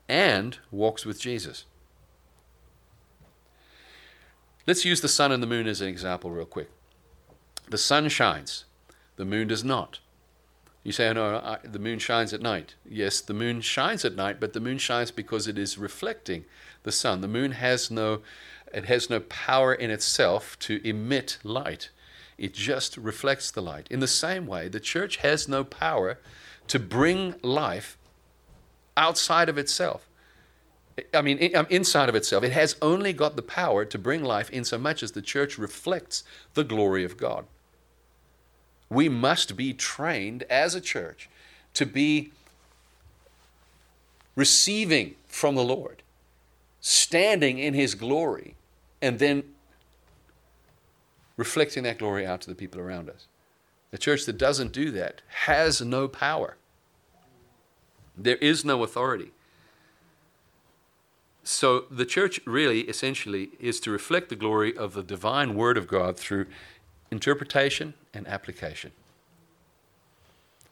[0.07, 1.65] and walks with Jesus.
[4.67, 6.69] Let's use the sun and the moon as an example, real quick.
[7.69, 8.65] The sun shines,
[9.15, 9.99] the moon does not.
[10.83, 12.75] You say, oh no, I, the moon shines at night.
[12.85, 16.45] Yes, the moon shines at night, but the moon shines because it is reflecting
[16.83, 17.21] the sun.
[17.21, 18.21] The moon has no,
[18.73, 21.89] it has no power in itself to emit light.
[22.37, 23.87] It just reflects the light.
[23.91, 26.19] In the same way, the church has no power
[26.67, 27.97] to bring life
[28.97, 30.07] outside of itself.
[31.13, 34.49] I mean, um, inside of itself, it has only got the power to bring life
[34.49, 37.45] in so much as the church reflects the glory of God.
[38.89, 41.29] We must be trained as a church
[41.73, 42.31] to be
[44.35, 46.03] receiving from the Lord,
[46.81, 48.55] standing in His glory,
[49.01, 49.43] and then
[51.37, 53.27] reflecting that glory out to the people around us.
[53.93, 56.55] A church that doesn't do that has no power.
[58.17, 59.31] There is no authority.
[61.43, 65.87] So the church really, essentially, is to reflect the glory of the divine Word of
[65.87, 66.45] God through
[67.09, 68.91] interpretation and application.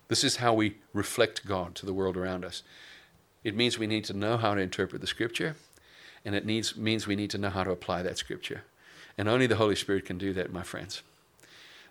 [0.08, 2.64] This is how we reflect God to the world around us.
[3.44, 5.56] It means we need to know how to interpret the Scripture,
[6.26, 8.64] and it needs, means we need to know how to apply that Scripture.
[9.18, 11.02] And only the Holy Spirit can do that, my friends.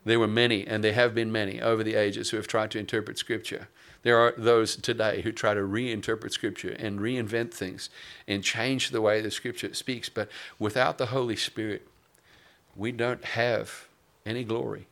[0.04, 2.78] There were many, and there have been many over the ages who have tried to
[2.78, 3.68] interpret Scripture.
[4.02, 7.90] There are those today who try to reinterpret Scripture and reinvent things
[8.26, 10.08] and change the way the Scripture speaks.
[10.08, 11.86] But without the Holy Spirit,
[12.76, 13.88] we don't have
[14.24, 14.86] any glory.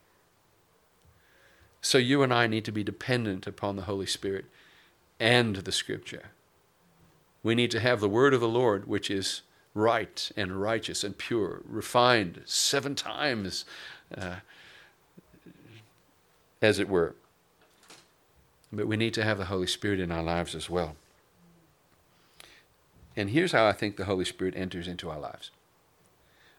[1.81, 4.47] So you and I need to be dependent upon the Holy Spirit
[5.21, 6.31] and the Scripture.
[7.42, 9.42] We need to have the word of the Lord, which is
[9.73, 13.64] right and righteous and pure, refined seven times,
[14.16, 14.37] uh,
[16.61, 17.14] as it were.
[18.72, 20.96] But we need to have the Holy Spirit in our lives as well.
[23.16, 25.50] And here's how I think the Holy Spirit enters into our lives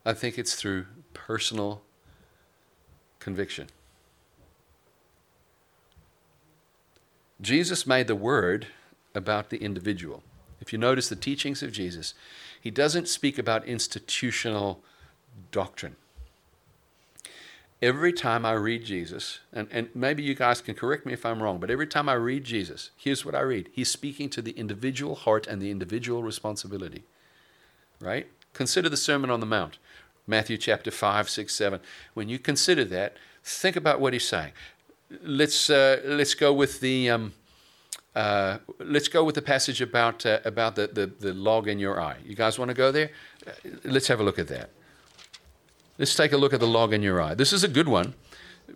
[0.05, 1.81] I think it's through personal
[3.19, 3.67] conviction.
[7.41, 8.67] Jesus made the word
[9.13, 10.23] about the individual.
[10.59, 12.13] If you notice the teachings of Jesus,
[12.59, 14.81] he doesn't speak about institutional
[15.51, 15.97] doctrine.
[17.79, 21.43] Every time I read Jesus, and, and maybe you guys can correct me if I'm
[21.43, 23.69] wrong, but every time I read Jesus, here's what I read.
[23.71, 27.03] He's speaking to the individual heart and the individual responsibility.
[28.01, 28.27] Right?
[28.53, 29.77] Consider the Sermon on the Mount,
[30.25, 31.79] Matthew chapter 5, 6, 7.
[32.15, 34.53] When you consider that, think about what he's saying.
[35.21, 37.09] Let's, uh, let's go with the.
[37.11, 37.33] Um,
[38.15, 42.01] uh, let's go with the passage about uh, about the, the, the log in your
[42.01, 42.17] eye.
[42.25, 43.11] You guys want to go there?
[43.45, 43.51] Uh,
[43.83, 44.71] let's have a look at that.
[45.97, 47.33] Let's take a look at the log in your eye.
[47.33, 48.13] This is a good one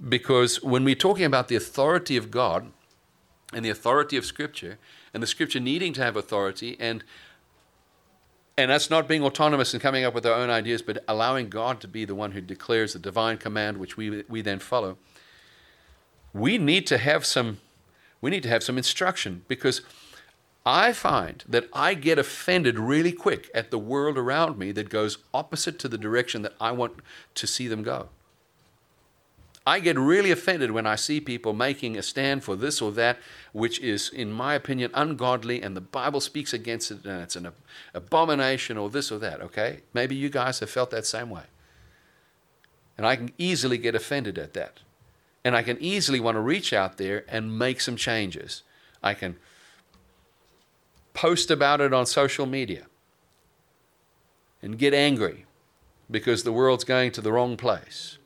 [0.07, 2.71] because when we're talking about the authority of God
[3.53, 4.79] and the authority of Scripture,
[5.13, 7.03] and the Scripture needing to have authority, and
[8.57, 11.79] and us not being autonomous and coming up with our own ideas, but allowing God
[11.81, 14.97] to be the one who declares the divine command, which we we then follow.
[16.33, 17.59] We need to have some
[18.21, 19.81] we need to have some instruction because
[20.65, 25.17] I find that I get offended really quick at the world around me that goes
[25.33, 26.93] opposite to the direction that I want
[27.35, 28.09] to see them go.
[29.65, 33.19] I get really offended when I see people making a stand for this or that,
[33.53, 37.49] which is, in my opinion, ungodly, and the Bible speaks against it, and it's an
[37.93, 39.81] abomination or this or that, okay?
[39.93, 41.43] Maybe you guys have felt that same way.
[42.97, 44.79] And I can easily get offended at that.
[45.43, 48.63] And I can easily want to reach out there and make some changes.
[49.03, 49.37] I can
[51.13, 52.85] post about it on social media
[54.61, 55.45] and get angry
[56.09, 58.17] because the world's going to the wrong place.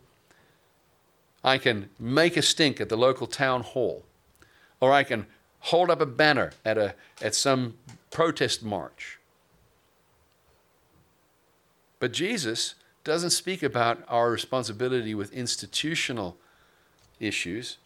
[1.44, 4.04] I can make a stink at the local town hall,
[4.80, 5.28] or I can
[5.60, 7.76] hold up a banner at, a, at some
[8.12, 9.20] protest march.
[12.00, 16.38] But Jesus doesn't speak about our responsibility with institutional
[17.20, 17.78] issues.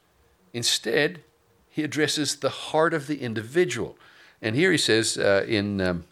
[0.54, 1.22] Instead,
[1.70, 3.98] he addresses the heart of the individual.
[4.42, 6.06] And here he says uh, in, um,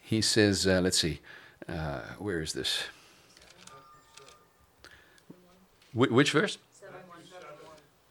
[0.00, 1.20] he says, uh, let's see,
[1.68, 2.84] uh, where is this?
[5.92, 6.58] Wh- which verse?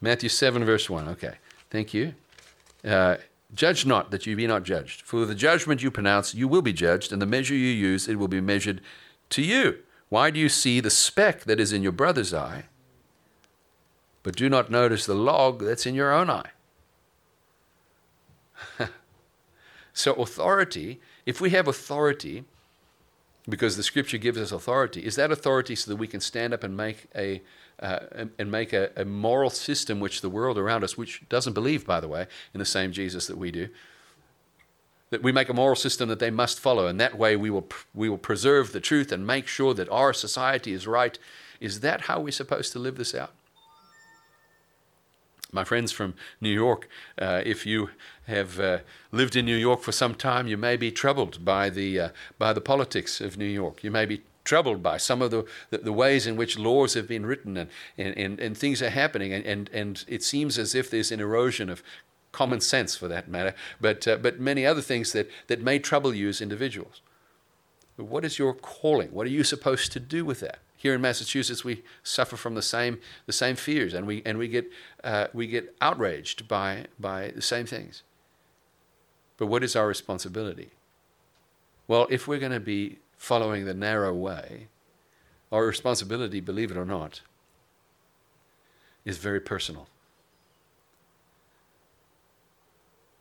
[0.01, 1.08] Matthew 7, verse 1.
[1.10, 1.36] Okay,
[1.69, 2.13] thank you.
[2.84, 3.17] Uh,
[3.54, 5.01] judge not that you be not judged.
[5.01, 8.15] For the judgment you pronounce, you will be judged, and the measure you use, it
[8.15, 8.82] will be measured
[9.32, 9.80] to you.
[10.10, 12.65] Why do you see the speck that is in your brother's eye,
[14.23, 16.51] but do not notice the log that's in your own eye?
[19.93, 22.43] so, authority, if we have authority,
[23.47, 26.63] because the scripture gives us authority, is that authority so that we can stand up
[26.63, 27.41] and make a
[27.80, 27.99] uh,
[28.39, 31.99] and, make a, a, moral system which the world around us, which doesn't believe, by
[31.99, 33.67] the way, in the same Jesus that we do,
[35.10, 37.67] that we make a moral system that they must follow, and that way we will
[37.93, 41.19] we will preserve the truth and make sure that our society is right.
[41.60, 43.32] Is that how we're supposed to live this out?
[45.56, 46.88] My friends from New York,
[47.18, 47.89] uh, if you
[48.28, 48.80] have uh,
[49.12, 52.54] lived in New York for some time, you may be troubled by the, uh, by
[52.54, 53.84] the politics of New York.
[53.84, 57.08] You may be troubled by some of the, the, the, ways in which laws have
[57.08, 59.34] been written and, and, and, and things are happening.
[59.34, 61.82] And, and, and it seems as if there's an erosion of
[62.32, 66.13] common sense for that matter, but, uh, but many other things that, that may trouble
[66.13, 67.02] you as individuals.
[67.96, 69.13] What is your calling?
[69.13, 70.60] What are you supposed to do with that?
[70.86, 74.48] Here in Massachusetts, we suffer from the same the same fears, and we and we
[74.48, 74.69] get
[75.04, 78.04] uh, we get outraged by by the same things.
[79.38, 80.69] But what is our responsibility?
[81.88, 84.67] Well, if we're going to be following the narrow way,
[85.52, 87.21] our responsibility, believe it or not,
[89.06, 89.88] is very personal.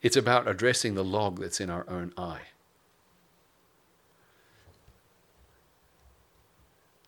[0.02, 2.42] It's about addressing the log that's in our own eye.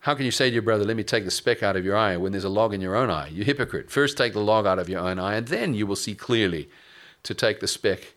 [0.07, 1.97] How can you say to your brother, Let me take the speck out of your
[1.97, 3.27] eye when there's a log in your own eye?
[3.27, 3.91] You hypocrite.
[3.91, 6.69] First take the log out of your own eye, and then you will see clearly
[7.23, 8.13] to take the speck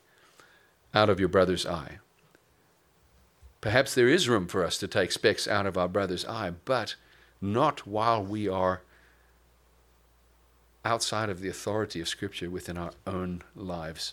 [0.94, 1.98] out of your brother's eye.
[3.60, 6.94] Perhaps there is room for us to take specks out of our brother's eye, but
[7.40, 8.82] not while we are
[10.84, 14.12] outside of the authority of Scripture within our own lives.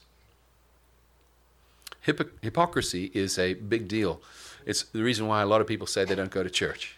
[2.01, 4.19] hypocrisy is a big deal.
[4.65, 6.96] It's the reason why a lot of people say they don't go to church.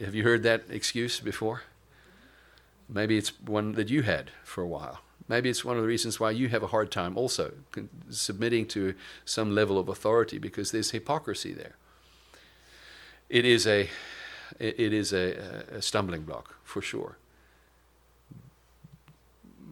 [0.00, 1.62] Have you heard that excuse before?
[2.88, 5.00] Maybe it's one that you had for a while.
[5.28, 7.52] Maybe it's one of the reasons why you have a hard time also
[8.10, 8.94] submitting to
[9.24, 11.76] some level of authority because there's hypocrisy there.
[13.30, 13.88] It is a,
[14.58, 17.16] it is a, a stumbling block for sure.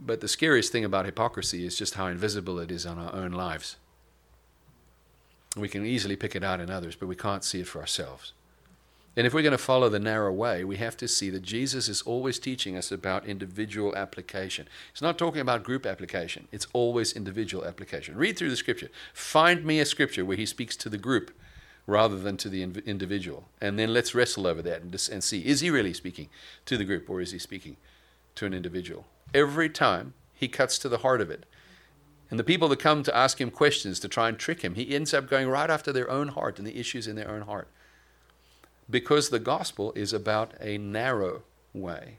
[0.04, 3.32] But the scariest thing about hypocrisy is just how invisible it is on our own
[3.32, 3.76] lives.
[5.54, 8.32] We can easily pick it out in others, but we can't see it for ourselves.
[9.14, 11.88] And if we're going to follow the narrow way, we have to see that Jesus
[11.88, 14.66] is always teaching us about individual application.
[14.92, 18.16] He's not talking about group application, it's always individual application.
[18.16, 18.88] Read through the scripture.
[19.12, 21.30] Find me a scripture where he speaks to the group
[21.86, 23.48] rather than to the individual.
[23.60, 26.28] And then let's wrestle over that and, and see is he really speaking
[26.66, 27.76] to the group or is he speaking
[28.36, 29.06] to an individual?
[29.34, 31.44] Every time he cuts to the heart of it.
[32.30, 34.94] And the people that come to ask him questions to try and trick him, he
[34.94, 37.68] ends up going right after their own heart and the issues in their own heart
[38.92, 42.18] because the gospel is about a narrow way.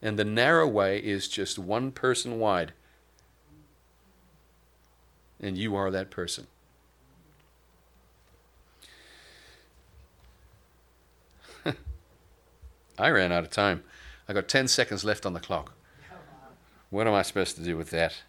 [0.00, 2.72] And the narrow way is just one person wide.
[5.40, 6.46] And you are that person.
[12.98, 13.84] I ran out of time.
[14.28, 15.74] I got 10 seconds left on the clock.
[16.90, 18.22] What am I supposed to do with that?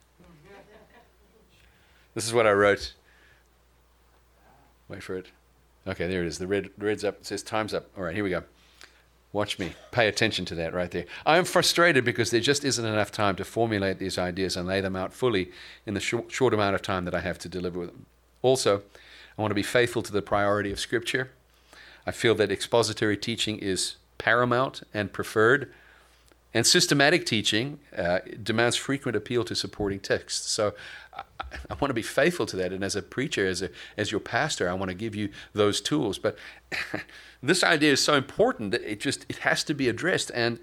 [2.13, 2.94] This is what I wrote.
[4.89, 5.28] Wait for it.
[5.89, 6.38] Okay, there it is.
[6.38, 7.19] The red red's up.
[7.19, 7.88] It says time's up.
[7.97, 8.43] All right, here we go.
[9.34, 9.73] Watch me.
[9.91, 11.06] Pay attention to that right there.
[11.25, 14.82] I am frustrated because there just isn't enough time to formulate these ideas and lay
[14.82, 15.52] them out fully
[15.86, 18.06] in the short, short amount of time that I have to deliver them.
[18.41, 18.84] Also,
[19.38, 21.32] I want to be faithful to the priority of Scripture.
[22.08, 25.71] I feel that expository teaching is paramount and preferred
[26.54, 30.49] and systematic teaching uh, demands frequent appeal to supporting texts.
[30.49, 30.73] So
[31.40, 32.72] I, want to be faithful to that.
[32.72, 35.82] And as a preacher, as, a, as your pastor, I want to give you those
[35.82, 36.20] tools.
[36.20, 36.38] But
[37.44, 40.32] this idea is so important that it just it has to be addressed.
[40.34, 40.60] And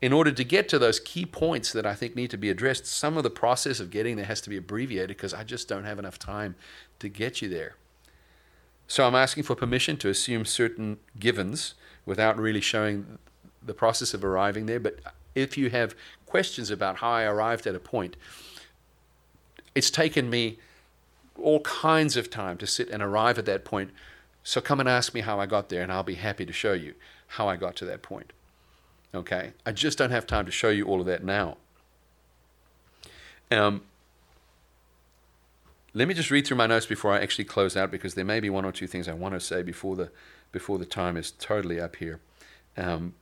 [0.00, 2.86] in order to get to those key points that I think need to be addressed,
[2.86, 5.84] some of the process of getting there has to be abbreviated because I just don't
[5.84, 6.54] have enough time
[7.00, 7.76] to get you there.
[8.86, 11.74] So I'm asking for permission to assume certain givens
[12.06, 13.18] without really showing
[13.62, 14.80] the process of arriving there.
[14.80, 14.98] But
[15.34, 15.94] if you have
[16.26, 18.16] questions about how I arrived at a point,
[19.74, 20.58] it's taken me
[21.40, 23.90] all kinds of time to sit and arrive at that point.
[24.42, 26.72] So come and ask me how I got there, and I'll be happy to show
[26.72, 26.94] you
[27.28, 28.32] how I got to that point.
[29.14, 29.52] Okay?
[29.66, 31.56] I just don't have time to show you all of that now.
[33.50, 33.82] Um,
[35.92, 38.40] let me just read through my notes before I actually close out because there may
[38.40, 40.10] be one or two things I want to say before the
[40.52, 42.20] before the time is totally up here.
[42.76, 43.14] Um,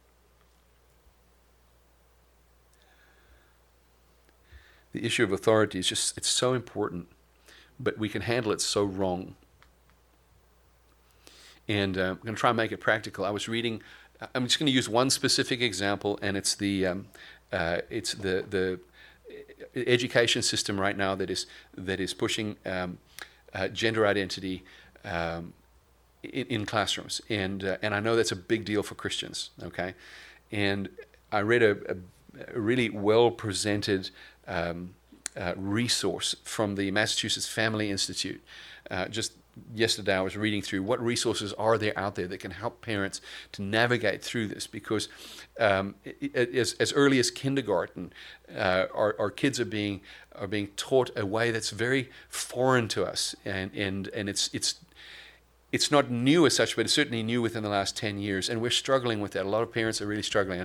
[4.98, 7.06] the issue of authority is just it's so important,
[7.78, 9.36] but we can handle it so wrong.
[11.68, 13.24] And uh, I'm going to try and make it practical.
[13.24, 13.82] I was reading.
[14.34, 17.06] I'm just going to use one specific example, and it's the um,
[17.52, 18.80] uh, it's the the
[19.76, 22.98] education system right now that is that is pushing um,
[23.54, 24.64] uh, gender identity
[25.04, 25.52] um,
[26.24, 29.50] in, in, classrooms, and uh, and I know that's a big deal for Christians.
[29.62, 29.94] Okay,
[30.50, 30.88] and
[31.30, 34.10] I read a, a, a really well presented
[34.48, 34.94] um,
[35.36, 38.42] uh, resource from the Massachusetts Family Institute.
[38.90, 39.32] Uh, just
[39.74, 43.20] yesterday, I was reading through what resources are there out there that can help parents
[43.52, 45.08] to navigate through this because
[45.58, 45.94] um,
[46.34, 48.12] as, as early as kindergarten,
[48.54, 50.00] uh, our, our kids are being
[50.34, 54.76] are being taught a way that's very foreign to us, and and and it's it's
[55.70, 58.48] it's not new as such, but it's certainly new within the last 10 years.
[58.48, 59.44] And we're struggling with that.
[59.44, 60.64] A lot of parents are really struggling.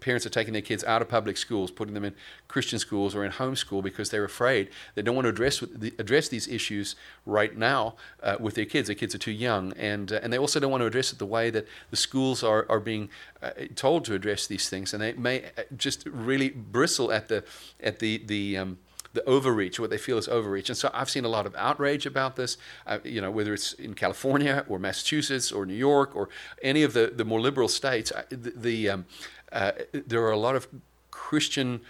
[0.00, 2.14] Parents are taking their kids out of public schools, putting them in
[2.48, 4.70] Christian schools or in homeschool because they're afraid.
[4.96, 5.62] They don't want to address,
[5.98, 6.96] address these issues
[7.26, 8.88] right now uh, with their kids.
[8.88, 9.72] Their kids are too young.
[9.74, 12.42] And, uh, and they also don't want to address it the way that the schools
[12.42, 13.08] are, are being
[13.40, 14.92] uh, told to address these things.
[14.92, 17.44] And they may uh, just really bristle at the,
[17.80, 18.78] at the, the, um,
[19.12, 20.68] the overreach, what they feel is overreach.
[20.68, 22.56] And so I've seen a lot of outrage about this,
[22.86, 26.28] uh, you know, whether it's in California or Massachusetts or New York or
[26.62, 28.12] any of the, the more liberal states.
[28.28, 29.06] The, the um,
[29.52, 30.68] uh, there are a lot of
[31.10, 31.80] Christian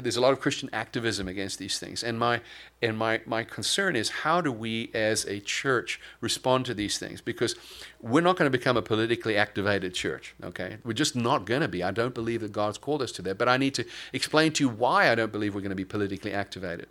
[0.00, 2.02] there's a lot of Christian activism against these things.
[2.02, 2.40] And my
[2.82, 7.20] and my my concern is how do we as a church respond to these things?
[7.20, 7.54] Because
[8.00, 10.34] we're not going to become a politically activated church.
[10.42, 11.82] Okay, we're just not going to be.
[11.82, 13.38] I don't believe that God's called us to that.
[13.38, 15.84] But I need to explain to you why I don't believe we're going to be
[15.84, 16.88] politically activated.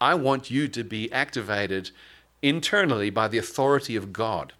[0.00, 1.90] I want you to be activated
[2.42, 4.52] internally by the authority of God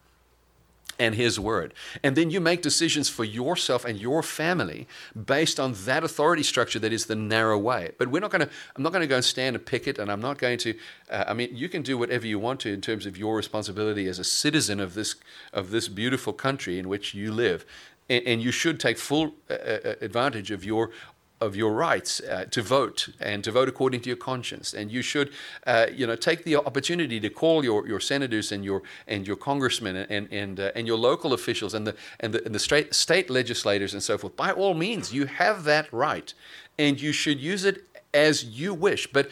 [0.99, 1.74] and his word.
[2.03, 4.86] And then you make decisions for yourself and your family
[5.26, 7.93] based on that authority structure that is the narrow way.
[7.99, 10.11] But we're not going to, I'm not going to go and stand and picket, and
[10.11, 10.74] I'm not going to,
[11.11, 14.07] uh, I mean, you can do whatever you want to in terms of your responsibility
[14.07, 15.16] as a citizen of this,
[15.53, 17.64] of this beautiful country in which you live.
[18.11, 20.90] And, you should take full uh, uh advantage of your
[21.43, 24.72] of your rights uh, to vote and to vote according to your conscience.
[24.72, 25.32] And you should,
[25.66, 29.36] uh, you know, take the opportunity to call your, your senators and your and your
[29.36, 32.95] congressmen and and uh, and your local officials and the and the, and the state
[32.95, 34.36] state legislators and so forth.
[34.36, 36.32] By all means, you have that right,
[36.78, 37.84] and you should use it
[38.14, 39.12] as you wish.
[39.12, 39.28] But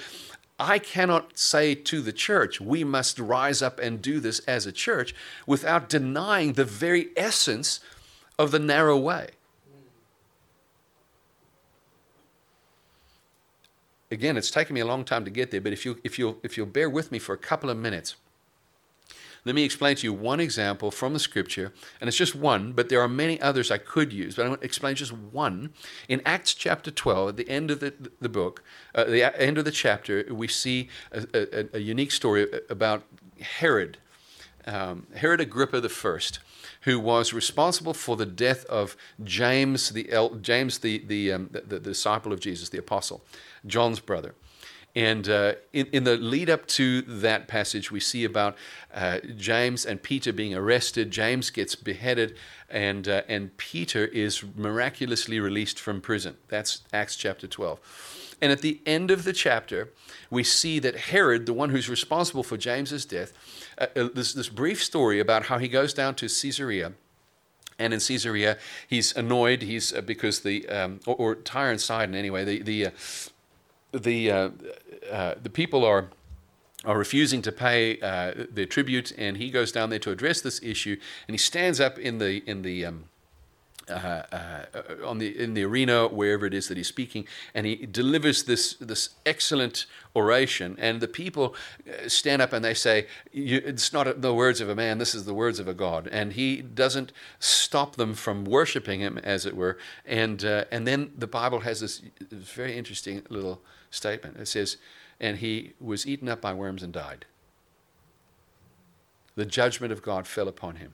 [0.59, 4.73] I cannot say to the church, we must rise up and do this as a
[4.73, 5.15] church
[5.47, 7.81] without denying the very essence
[8.39, 9.31] of the narrow way.
[14.11, 16.39] Again, it's taken me a long time to get there, but if, you, if, you'll,
[16.43, 18.17] if you'll bear with me for a couple of minutes,
[19.45, 22.91] let me explain to you one example from the scripture, and it's just one, but
[22.91, 25.73] there are many others I could use, but I'm going to explain just one.
[26.09, 28.63] In Acts chapter 12, at the end of the, the book,
[28.95, 33.05] uh, the end of the chapter, we see a, a, a unique story about
[33.41, 33.97] Herod,
[34.67, 36.41] um, Herod Agrippa the First
[36.83, 41.81] who was responsible for the death of James, the James, the the, um, the, the
[41.81, 43.25] disciple of Jesus, the apostle,
[43.67, 44.35] John's brother.
[44.97, 48.57] And uh, in, in, the lead up to that passage, we see about
[48.93, 51.13] uh, James and Peter being arrested.
[51.13, 52.37] James gets beheaded,
[52.69, 56.39] and, uh, and Peter is miraculously released from prison.
[56.49, 58.37] That's Acts chapter 12.
[58.43, 59.91] And at the end of the chapter,
[60.29, 63.33] we see that Herod, the one who's responsible for James's death,
[63.81, 66.93] uh, uh, this, this brief story about how he goes down to Caesarea.
[67.79, 69.63] And in Caesarea, he's annoyed.
[69.63, 72.45] He's uh, because the um, or, or, Tyre and Sidon anyway.
[72.45, 72.91] The the uh,
[73.93, 74.51] the uh,
[75.11, 76.11] uh, the people are
[76.85, 80.99] are refusing to pay their tribute, and he goes down there to address this issue.
[81.27, 83.05] And he stands up in the in the um,
[83.91, 87.87] uh, uh, on the in the arena wherever it is that he's speaking, and he
[87.87, 91.55] delivers this this excellent oration, and the people
[91.89, 95.25] uh, stand up and they say, "It's not the words of a man; this is
[95.25, 99.57] the words of a God." And he doesn't stop them from worshiping him, as it
[99.57, 99.79] were.
[100.07, 103.61] And uh, and then the Bible has this very interesting little
[103.91, 104.37] statement.
[104.37, 104.77] It says,
[105.21, 107.27] "And he was eaten up by worms and died."
[109.37, 110.93] The judgment of God fell upon him.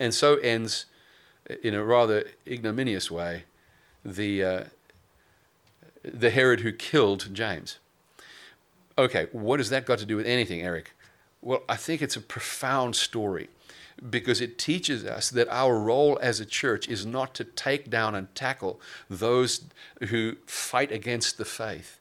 [0.00, 0.86] And so ends
[1.62, 3.44] in a rather ignominious way,
[4.04, 4.64] the, uh,
[6.02, 7.78] the Herod who killed James.
[8.98, 10.92] Okay, what has that got to do with anything, Erik?
[11.42, 13.48] Well, I think it's a profound story
[14.08, 18.14] because it teaches us that our role as a church is not to take down
[18.14, 19.64] and tackle those
[20.08, 21.98] who fight against the faith.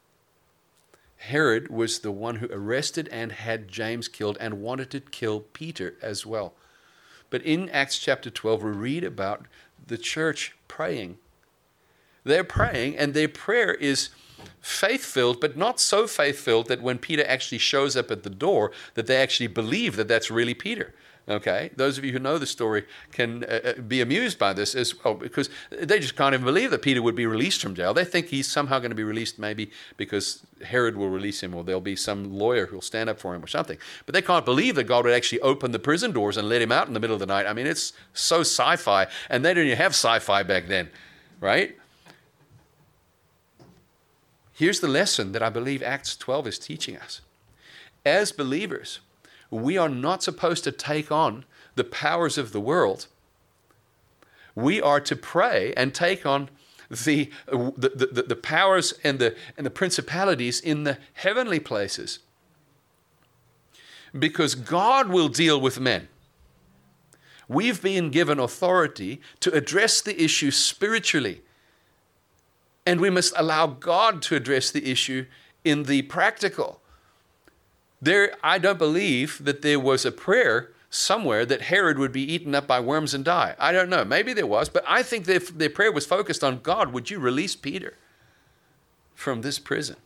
[1.17, 5.95] Herod was the one who arrested and had James killed and wanted to kill Peter
[6.01, 6.53] as well.
[7.29, 9.45] But in Acts chapter 12, we read about
[9.85, 11.17] the church praying.
[12.23, 14.09] They're praying, and their prayer is
[14.61, 18.29] faith filled, but not so faith filled that when Peter actually shows up at the
[18.29, 20.93] door, that they actually believe that that's really Peter.
[21.29, 24.73] Okay, those of you who know the story can uh, uh, be amused by this
[24.73, 27.93] as well because they just can't even believe that Peter would be released from jail.
[27.93, 31.63] They think he's somehow going to be released, maybe because Herod will release him, or
[31.63, 33.77] there'll be some lawyer who'll stand up for him, or something.
[34.07, 36.71] But they can't believe that God would actually open the prison doors and let him
[36.71, 37.45] out in the middle of the night.
[37.45, 40.89] I mean, it's so sci-fi, and they didn't even have sci-fi back then,
[41.39, 41.77] right?
[44.51, 47.21] Here's the lesson that I believe Acts 12 is teaching us.
[48.03, 48.99] As believers,
[49.51, 51.45] we are not supposed to take on
[51.75, 53.07] the powers of the world.
[54.55, 56.49] We are to pray and take on
[56.89, 62.19] the, the, the, the, powers and the, and the principalities in the heavenly places.
[64.17, 66.07] Because God will deal with men.
[67.47, 71.41] We've been given authority to address the issue spiritually.
[72.85, 75.25] And we must allow God to address the issue
[75.63, 76.81] in the practical.
[78.01, 82.55] There, I don't believe that there was a prayer somewhere that Herod would be eaten
[82.55, 83.55] up by worms and die.
[83.59, 84.03] I don't know.
[84.03, 87.19] Maybe there was, but I think their, their prayer was focused on God, would you
[87.19, 87.95] release Peter
[89.13, 89.97] from this prison?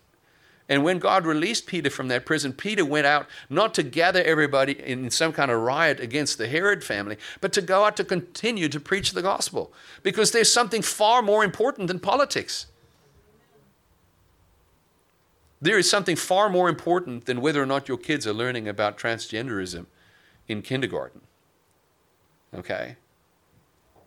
[0.70, 4.80] And when God released Peter from that prison, Peter went out not to gather everybody
[4.80, 8.70] in some kind of riot against the Herod family, but to go out to continue
[8.70, 9.74] to preach the gospel.
[10.04, 12.68] Because there's something far more important than politics.
[15.64, 18.98] There is something far more important than whether or not your kids are learning about
[18.98, 19.86] transgenderism
[20.46, 21.22] in kindergarten.
[22.54, 22.98] Okay?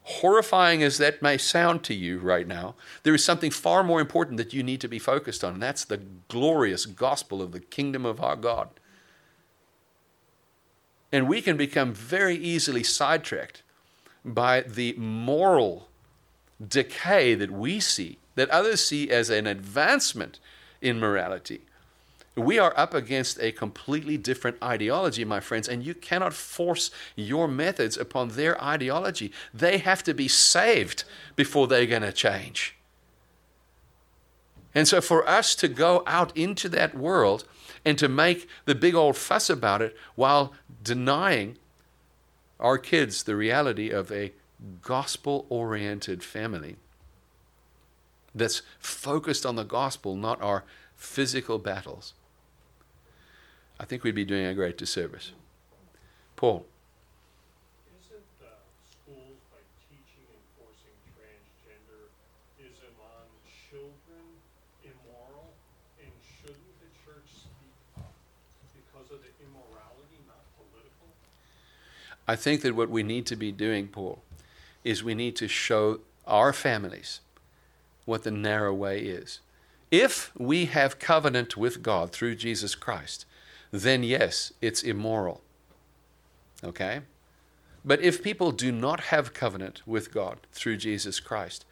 [0.02, 4.36] Horrifying as that may sound to you right now, there is something far more important
[4.36, 8.04] that you need to be focused on, and that's the glorious gospel of the kingdom
[8.04, 8.68] of our God.
[11.10, 13.62] And we can become very easily sidetracked
[14.26, 15.88] by the moral
[16.68, 20.38] decay that we see, that others see as an advancement
[20.80, 21.62] in morality.
[22.36, 27.48] We are up against a completely different ideology, my friends, and you cannot force your
[27.48, 29.32] methods upon their ideology.
[29.54, 31.04] They have to be saved
[31.34, 32.76] before they're going to change.
[34.74, 37.46] And so, for us to go out into that world
[37.86, 40.52] and to make the big old fuss about it while
[40.82, 41.56] denying
[42.60, 44.32] our kids the reality of a
[44.82, 46.76] gospel oriented family
[48.36, 50.62] that's focused on the gospel, not our
[50.94, 52.12] physical battles,
[53.80, 55.32] I think we'd be doing a great disservice.
[56.36, 56.66] Paul.
[58.00, 58.48] Isn't uh,
[58.84, 63.24] schools by teaching and forcing transgenderism on
[63.68, 64.24] children
[64.84, 65.52] immoral?
[66.00, 68.12] And shouldn't the church speak up
[68.72, 71.08] because of the immorality, not political?
[72.28, 74.22] I think that what we need to be doing, Paul,
[74.84, 77.20] is we need to show our families
[78.06, 79.40] what the narrow way is.
[79.90, 83.26] If we have covenant with God through Jesus Christ,
[83.70, 85.42] then yes, it's immoral.
[86.64, 87.00] Okay?
[87.84, 91.64] But if people do not have covenant with God through Jesus Christ,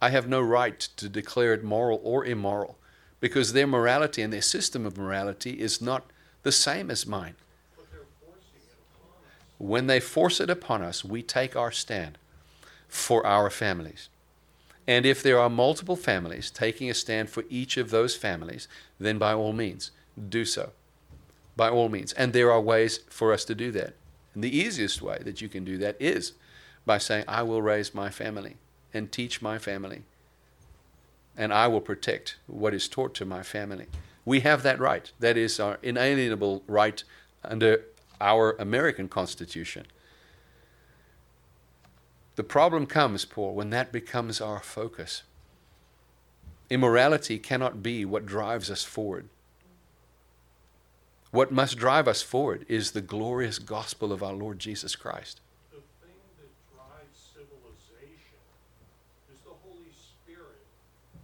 [0.00, 2.78] I have no right to declare it moral or immoral
[3.20, 6.10] because their morality and their system of morality is not
[6.42, 7.36] the same as mine.
[9.58, 12.18] When they force it upon us, we take our stand
[12.88, 14.08] for our families.
[14.86, 18.66] And if there are multiple families taking a stand for each of those families,
[18.98, 19.92] then by all means,
[20.28, 20.70] do so.
[21.56, 22.12] By all means.
[22.14, 23.94] And there are ways for us to do that.
[24.34, 26.32] And the easiest way that you can do that is
[26.84, 28.56] by saying, I will raise my family
[28.92, 30.02] and teach my family.
[31.36, 33.86] And I will protect what is taught to my family.
[34.24, 35.10] We have that right.
[35.20, 37.02] That is our inalienable right
[37.44, 37.84] under
[38.20, 39.86] our American Constitution.
[42.36, 45.22] The problem comes, Paul, when that becomes our focus.
[46.70, 49.28] Immorality cannot be what drives us forward.
[51.30, 55.40] What must drive us forward is the glorious gospel of our Lord Jesus Christ.
[55.70, 58.40] The thing that drives civilization
[59.32, 60.60] is the Holy Spirit.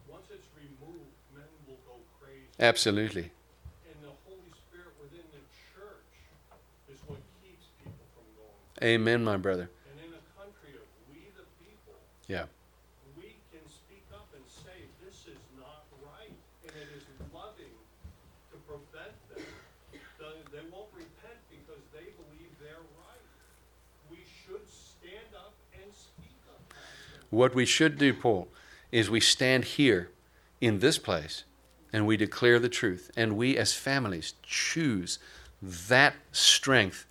[0.08, 2.48] Once it's removed, men will go crazy.
[2.60, 3.32] Absolutely.
[3.88, 5.44] And the Holy Spirit within the
[5.76, 6.12] church
[6.92, 8.84] is what keeps people from going.
[8.84, 9.68] Amen, my brother.
[9.92, 12.00] And in a country of we the people,
[12.32, 12.48] Yeah.
[13.12, 16.32] we can speak up and say, this is not right.
[16.64, 17.76] And it is loving
[18.52, 19.44] to prevent them.
[19.44, 19.56] They-
[20.48, 23.26] They won't repent because they believe they're right.
[24.10, 26.60] We should stand up and speak up.
[26.68, 27.17] Pastor.
[27.30, 28.48] What we should do, Paul,
[28.90, 30.10] is we stand here
[30.60, 31.44] in this place
[31.92, 33.10] and we declare the truth.
[33.16, 35.18] And we as families choose
[35.62, 37.06] that strength,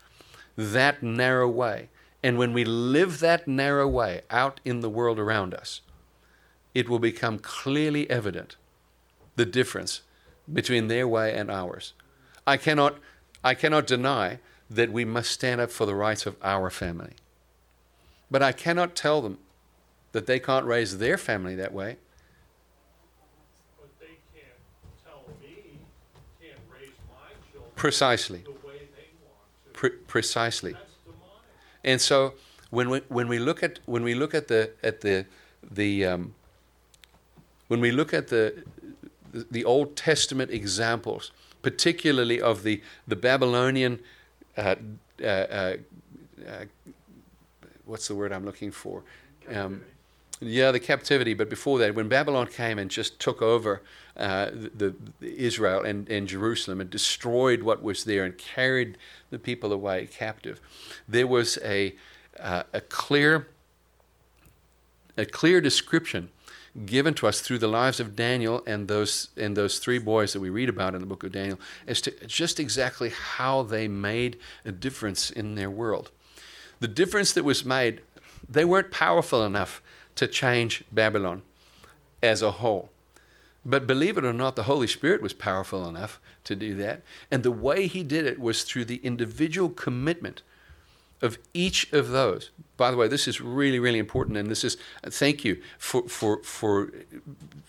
[0.56, 1.90] that narrow way.
[2.24, 5.82] And when we live that narrow way out in the world around us,
[6.74, 8.56] it will become clearly evident
[9.36, 10.02] the difference
[10.52, 11.94] between their way and ours.
[12.46, 12.98] I cannot,
[13.44, 14.40] I cannot deny
[14.70, 17.14] that we must stand up for the rights of our family.
[18.30, 19.38] But I cannot tell them
[20.12, 21.98] that they can't raise their family that way.
[23.80, 24.48] But they can't
[25.06, 25.80] tell me,
[26.42, 28.40] can't raise my children Precisely.
[28.40, 29.72] the way they want to.
[29.74, 30.76] Pre- precisely.
[31.84, 32.34] And so
[32.70, 35.26] when we, when we look at when we look at the at the
[35.64, 36.34] the um,
[37.68, 38.64] when we look at the
[39.32, 41.32] the Old Testament examples,
[41.62, 44.00] particularly of the the Babylonian
[44.58, 44.76] uh,
[45.22, 45.78] uh, uh,
[46.46, 46.66] uh,
[47.86, 49.04] what's the word I'm looking for?
[49.54, 49.84] Um,
[50.40, 51.34] yeah, the captivity.
[51.34, 53.82] But before that, when Babylon came and just took over
[54.16, 58.98] uh, the, the Israel and, and Jerusalem and destroyed what was there and carried
[59.30, 60.60] the people away captive,
[61.08, 61.96] there was a
[62.40, 63.48] uh, a clear
[65.18, 66.30] a clear description
[66.86, 70.40] given to us through the lives of Daniel and those and those three boys that
[70.40, 74.38] we read about in the book of Daniel as to just exactly how they made
[74.64, 76.12] a difference in their world.
[76.80, 78.02] The difference that was made,
[78.48, 79.82] they weren't powerful enough
[80.18, 81.42] to change Babylon
[82.22, 82.90] as a whole.
[83.66, 87.02] But believe it or not, the Holy Spirit was powerful enough to do that.
[87.30, 90.42] And the way he did it was through the individual commitment
[91.22, 92.52] of each of those.
[92.78, 96.44] By the way, this is really, really important, and this is thank you for for
[96.44, 96.92] for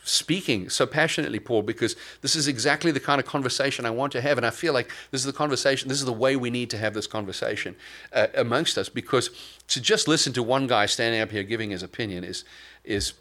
[0.05, 4.21] speaking so passionately, Paul, because this is exactly the kind of conversation I want to
[4.21, 5.89] have, and I feel like this is the conversation.
[5.89, 7.75] This is the way we need to have this conversation
[8.13, 9.31] uh, amongst us, because
[9.69, 12.45] to just listen to one guy standing up here giving his opinion is
[12.85, 13.15] is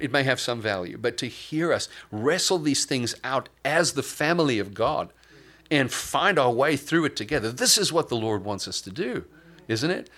[0.00, 4.02] it may have some value, but to hear us wrestle these things out as the
[4.02, 5.10] family of God
[5.70, 7.52] and find our way through it together.
[7.52, 9.24] This is what the Lord wants us to do
[9.68, 10.10] isn't it?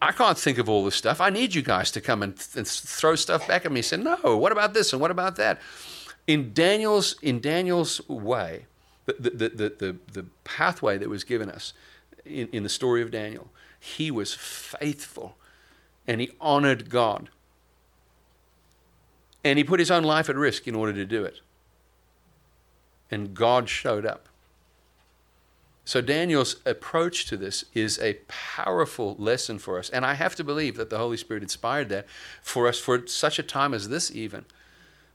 [0.00, 1.20] I can't think of all this stuff.
[1.20, 3.82] I need you guys to come and, th- and throw stuff back at me.
[3.82, 5.60] Say, no, what about this and what about that?
[6.26, 8.66] In Daniel's in Daniel's way,
[9.06, 11.72] the the the the, the pathway that was given us
[12.24, 15.36] in, in the story of Daniel, he was faithful
[16.06, 17.30] and he honored God.
[19.44, 21.40] And he put his own life at risk in order to do it.
[23.10, 24.28] And God showed up.
[25.84, 29.90] So, Daniel's approach to this is a powerful lesson for us.
[29.90, 32.06] And I have to believe that the Holy Spirit inspired that
[32.40, 34.44] for us for such a time as this, even.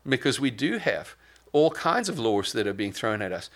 [0.07, 1.15] Because we do have
[1.53, 3.49] all kinds of laws that are being thrown at us.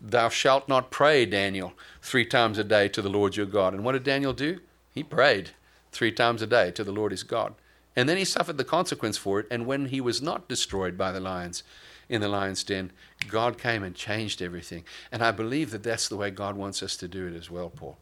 [0.00, 1.72] Thou shalt not pray, Daniel,
[2.02, 3.74] three times a day to the Lord your God.
[3.74, 4.60] And what did Daniel do?
[4.92, 5.50] He prayed
[5.92, 7.54] three times a day to the Lord his God.
[7.94, 9.46] And then he suffered the consequence for it.
[9.50, 11.62] And when he was not destroyed by the lions,
[12.08, 12.92] in the lion's den,
[13.28, 14.84] God came and changed everything.
[15.10, 17.70] And I believe that that's the way God wants us to do it as well,
[17.70, 17.96] Paul.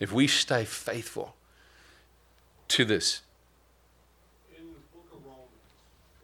[0.00, 1.36] If we stay faithful
[2.68, 3.22] to this.
[4.56, 5.70] In the book of Romans,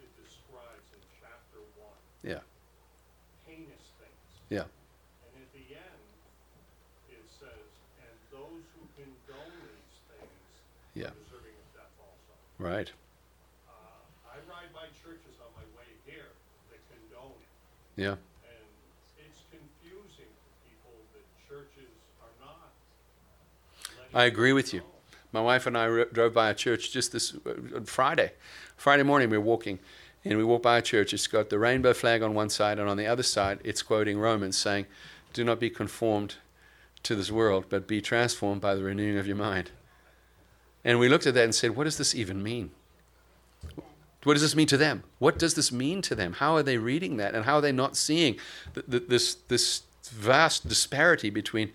[0.03, 2.43] it describes in chapter 1 yeah.
[3.47, 4.31] heinous things.
[4.49, 4.67] Yeah.
[4.67, 6.01] And at the end,
[7.13, 7.71] it says,
[8.03, 10.43] and those who condone these things
[10.95, 11.11] Yeah.
[11.25, 12.33] deserving of death also.
[12.59, 12.91] Right.
[13.69, 13.73] Uh,
[14.27, 16.31] I ride by churches on my way here
[16.71, 18.03] that condone it.
[18.03, 18.17] Yeah.
[18.47, 18.67] And
[19.19, 22.71] it's confusing to people that churches are not.
[24.15, 24.83] I agree with you.
[25.33, 28.33] My wife and I ro- drove by a church just this uh, Friday.
[28.77, 29.79] Friday morning, we were walking,
[30.25, 31.15] and we walked by a church.
[31.15, 34.19] It's got the rainbow flag on one side, and on the other side, it's quoting
[34.19, 34.87] Romans saying,
[35.33, 36.35] Do not be conformed
[37.05, 39.71] to this world, but be transformed by the renewing of your mind.
[40.85, 42.71] And we looked at that and said, What does this even mean?
[44.25, 45.05] What does this mean to them?
[45.19, 46.35] What does this mean to them?
[46.35, 47.35] How are they reading that?
[47.35, 48.37] And how are they not seeing
[48.75, 51.73] th- th- this, this vast disparity between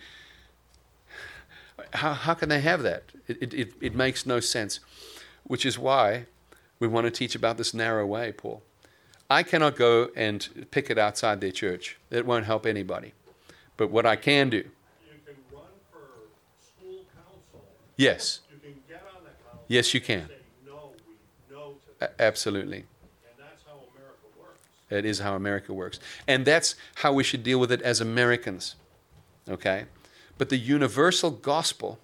[1.93, 3.03] how, how can they have that?
[3.27, 4.79] It, it, it, it makes no sense,
[5.43, 6.25] which is why
[6.79, 8.61] we want to teach about this narrow way, Paul.
[9.29, 11.97] I cannot go and pick it outside their church.
[12.11, 13.13] It won't help anybody.
[13.75, 14.63] But what I can do, You
[15.25, 15.99] can run for
[16.61, 17.65] school council.
[17.97, 19.54] yes, You can get on the council.
[19.67, 20.29] Yes, you can.
[20.65, 20.91] No,
[21.49, 22.85] no a- absolutely.
[23.37, 24.59] That's how America works.
[24.89, 25.99] It is how America works.
[26.27, 28.75] And that's how we should deal with it as Americans.
[29.49, 29.85] Okay?
[30.37, 31.99] But the universal gospel,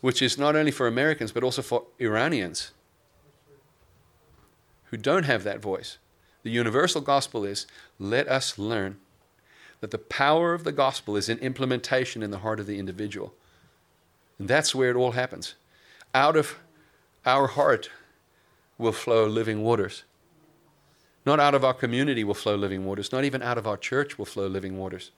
[0.00, 2.72] which is not only for Americans, but also for Iranians
[4.86, 5.98] who don't have that voice,
[6.42, 7.66] the universal gospel is
[7.98, 8.96] let us learn
[9.80, 13.34] that the power of the gospel is in implementation in the heart of the individual.
[14.38, 15.54] And that's where it all happens.
[16.14, 16.56] Out of
[17.24, 17.90] our heart
[18.78, 20.04] will flow living waters.
[21.26, 23.12] Not out of our community will flow living waters.
[23.12, 25.10] Not even out of our church will flow living waters.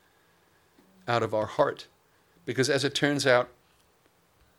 [1.07, 1.87] Out of our heart.
[2.45, 3.49] Because as it turns out,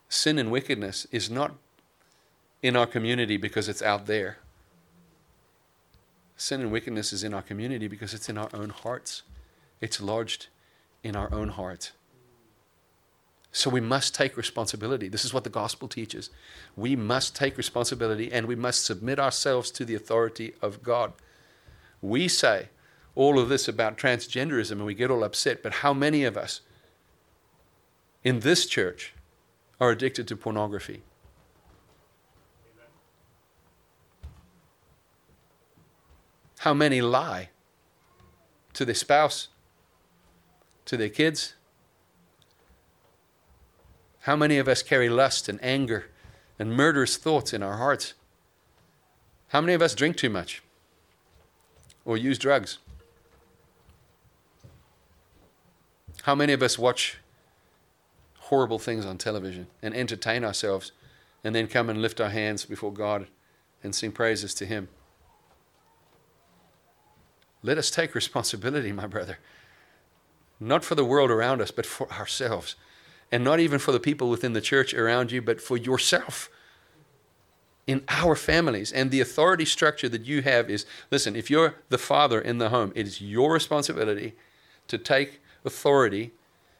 [0.07, 1.55] sin and wickedness is not
[2.61, 4.37] in our community because it's out there.
[6.37, 9.23] Sin and wickedness is in our community because it's in our own hearts.
[9.81, 10.47] It's lodged
[11.03, 11.91] in our own hearts.
[13.55, 15.07] So we must take responsibility.
[15.07, 16.31] This is what the gospel teaches.
[16.75, 21.13] We must take responsibility and we must submit ourselves to the authority of God.
[22.01, 22.69] We say
[23.13, 26.61] all of this about transgenderism and we get all upset, but how many of us
[28.23, 29.13] in this church
[29.79, 31.03] are addicted to pornography?
[36.57, 37.49] How many lie
[38.73, 39.49] to their spouse,
[40.85, 41.53] to their kids?
[44.23, 46.05] How many of us carry lust and anger
[46.57, 48.13] and murderous thoughts in our hearts?
[49.49, 50.63] How many of us drink too much
[52.05, 52.77] or use drugs?
[56.21, 57.17] How many of us watch
[58.39, 60.93] horrible things on television and entertain ourselves
[61.43, 63.27] and then come and lift our hands before God
[63.83, 64.87] and sing praises to Him?
[67.61, 69.39] Let us take responsibility, my brother.
[70.61, 72.77] Not for the world around us, but for ourselves.
[73.33, 76.51] And not even for the people within the church around you, but for yourself.
[77.87, 78.91] In our families.
[78.91, 82.69] And the authority structure that you have is listen, if you're the father in the
[82.69, 84.35] home, it is your responsibility
[84.87, 86.31] to take authority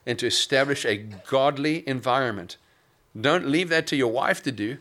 [0.06, 2.58] and to establish a godly environment
[3.20, 4.78] Don't leave that to your wife to do.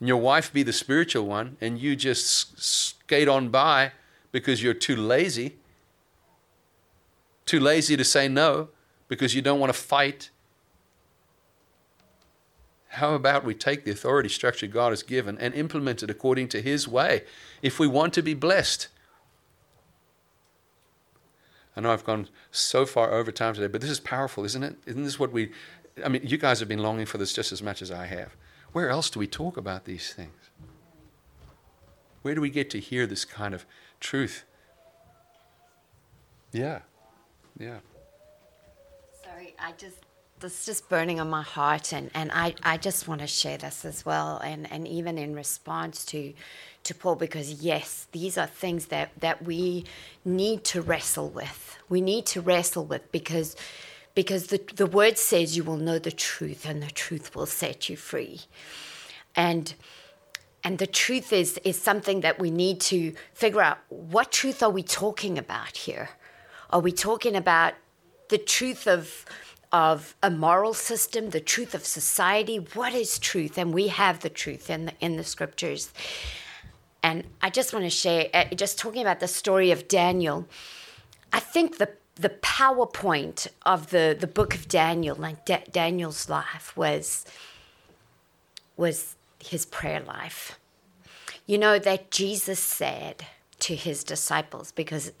[0.00, 3.92] And your wife be the spiritual one, and you just skate on by
[4.32, 5.56] because you're too lazy.
[7.46, 8.68] Too lazy to say no
[9.08, 10.30] because you don't want to fight.
[12.98, 16.60] How about we take the authority structure God has given and implement it according to
[16.60, 17.22] His way
[17.62, 18.88] if we want to be blessed?
[21.76, 24.76] I know I've gone so far over time today, but this is powerful, isn't it?
[24.84, 25.52] Isn't this what we,
[26.04, 28.34] I mean, you guys have been longing for this just as much as I have.
[28.72, 30.50] Where else do we talk about these things?
[32.22, 33.64] Where do we get to hear this kind of
[34.00, 34.42] truth?
[36.50, 36.80] Yeah,
[37.56, 37.78] yeah.
[39.24, 39.98] Sorry, I just
[40.40, 43.58] this is just burning on my heart and, and I, I just want to share
[43.58, 46.32] this as well and, and even in response to
[46.84, 49.84] to Paul because yes, these are things that, that we
[50.24, 51.76] need to wrestle with.
[51.88, 53.56] We need to wrestle with because
[54.14, 57.88] because the, the word says you will know the truth and the truth will set
[57.88, 58.40] you free.
[59.34, 59.74] And
[60.64, 64.70] and the truth is is something that we need to figure out what truth are
[64.70, 66.10] we talking about here?
[66.70, 67.74] Are we talking about
[68.28, 69.26] the truth of
[69.72, 72.56] of a moral system, the truth of society.
[72.56, 73.58] What is truth?
[73.58, 75.92] And we have the truth in the, in the scriptures.
[77.02, 80.46] And I just want to share, uh, just talking about the story of Daniel,
[81.32, 81.90] I think the
[82.20, 87.24] the PowerPoint of the, the book of Daniel, like da- Daniel's life, was
[88.76, 90.58] was his prayer life.
[91.46, 93.26] You know that Jesus said
[93.60, 95.12] to his disciples, because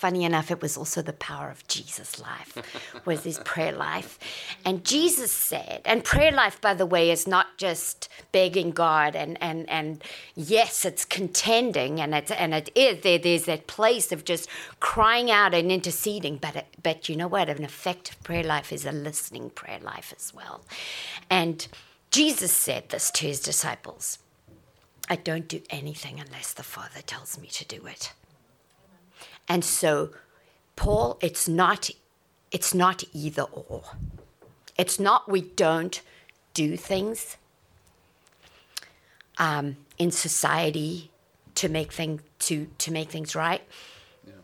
[0.00, 2.56] funny enough, it was also the power of Jesus' life,
[3.04, 4.18] was his prayer life.
[4.64, 9.36] And Jesus said, and prayer life, by the way, is not just begging God and
[9.42, 10.02] and and
[10.34, 13.18] yes, it's contending and it's and it is there.
[13.18, 14.48] There's that place of just
[14.80, 17.50] crying out and interceding, but it, but you know what?
[17.50, 20.64] An effective prayer life is a listening prayer life as well.
[21.28, 21.68] And
[22.10, 24.18] Jesus said this to his disciples.
[25.10, 28.14] I don't do anything unless the Father tells me to do it.
[29.48, 30.10] And so,
[30.76, 31.90] Paul, it's not,
[32.50, 33.82] it's not either or.
[34.78, 36.00] It's not we don't
[36.54, 37.36] do things
[39.38, 41.10] um, in society
[41.56, 43.62] to make thing to to make things right,
[44.26, 44.34] yeah.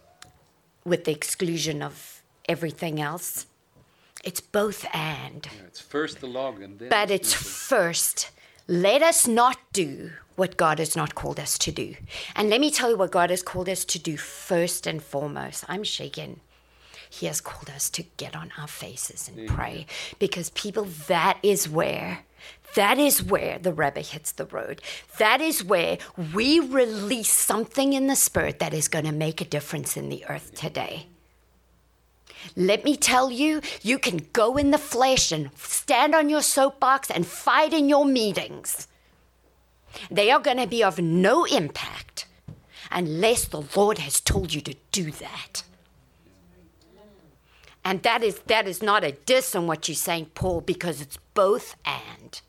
[0.84, 3.47] with the exclusion of everything else.
[4.24, 5.47] It's both and.
[5.47, 6.88] Yeah, it's first the log and then.
[6.88, 8.30] But it's first.
[8.68, 11.94] Let us not do what God has not called us to do.
[12.34, 15.64] And let me tell you what God has called us to do first and foremost.
[15.68, 16.40] I'm shaken.
[17.08, 19.86] He has called us to get on our faces and pray
[20.18, 22.24] because people, that is where.
[22.74, 24.82] That is where the rubber hits the road.
[25.18, 25.98] That is where
[26.34, 30.24] we release something in the spirit that is going to make a difference in the
[30.28, 31.06] earth today.
[32.55, 37.11] Let me tell you, you can go in the flesh and stand on your soapbox
[37.11, 38.88] and fight in your meetings.
[40.11, 42.26] They are going to be of no impact
[42.90, 45.62] unless the Lord has told you to do that.
[47.84, 51.18] And that is that is not a diss on what you're saying, Paul, because it's
[51.34, 52.40] both and.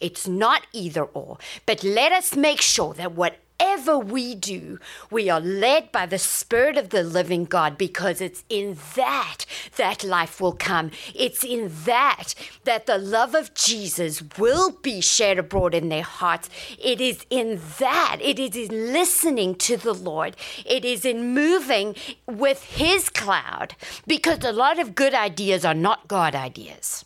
[0.00, 1.38] It's not either or.
[1.64, 4.78] But let us make sure that what whatever we do,
[5.10, 9.44] we are led by the Spirit of the living God because it's in that
[9.76, 10.90] that life will come.
[11.14, 12.34] It's in that
[12.64, 16.48] that the love of Jesus will be shared abroad in their hearts.
[16.82, 21.94] It is in that, it is in listening to the Lord, it is in moving
[22.26, 23.74] with His cloud
[24.06, 27.04] because a lot of good ideas are not God ideas.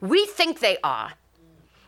[0.00, 1.12] We think they are.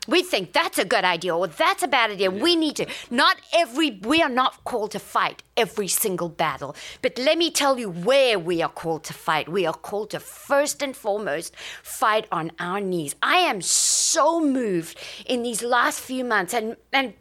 [0.07, 2.30] We think that's a good idea or that's a bad idea.
[2.30, 2.42] Yeah.
[2.42, 2.86] We need to.
[3.11, 6.76] Not every, we are not called to fight every single battle.
[7.02, 9.48] But let me tell you where we are called to fight.
[9.48, 13.14] We are called to first and foremost fight on our knees.
[13.22, 17.14] I am so moved in these last few months and, and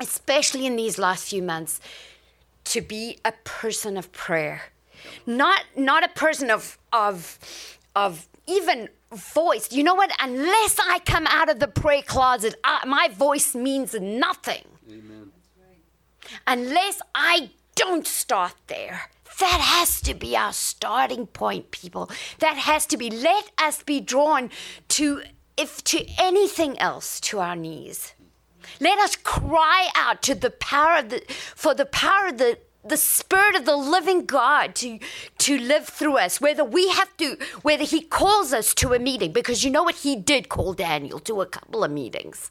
[0.00, 1.80] especially in these last few months
[2.64, 4.62] to be a person of prayer.
[5.26, 7.38] Not, not a person of, of,
[7.94, 9.72] of even voice.
[9.72, 10.10] You know what?
[10.20, 14.64] Unless I come out of the prayer closet, I, my voice means nothing.
[14.88, 15.32] Amen.
[16.46, 19.10] Unless I don't start there.
[19.38, 22.10] That has to be our starting point, people.
[22.38, 23.10] That has to be.
[23.10, 24.50] Let us be drawn
[24.88, 25.22] to,
[25.56, 28.14] if to anything else, to our knees.
[28.80, 32.58] Let us cry out to the power of the, for the power of the
[32.88, 34.98] the spirit of the living God to
[35.38, 39.32] to live through us whether we have to whether he calls us to a meeting
[39.32, 42.50] because you know what he did call Daniel to a couple of meetings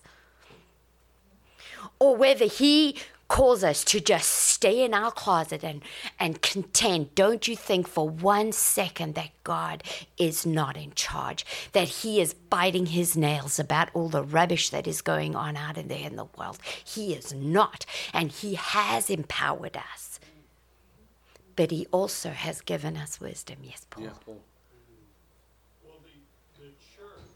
[2.00, 5.82] or whether he calls us to just stay in our closet and,
[6.20, 9.84] and contend, don't you think for one second that God
[10.18, 14.88] is not in charge, that He is biting His nails about all the rubbish that
[14.88, 16.60] is going on out in there in the world?
[16.84, 20.15] He is not, and He has empowered us.
[21.56, 23.58] But He also has given us wisdom.
[23.64, 24.04] Yes, Paul.
[24.04, 24.44] Yeah, Paul.
[25.88, 26.16] Well, the,
[26.60, 27.32] the church,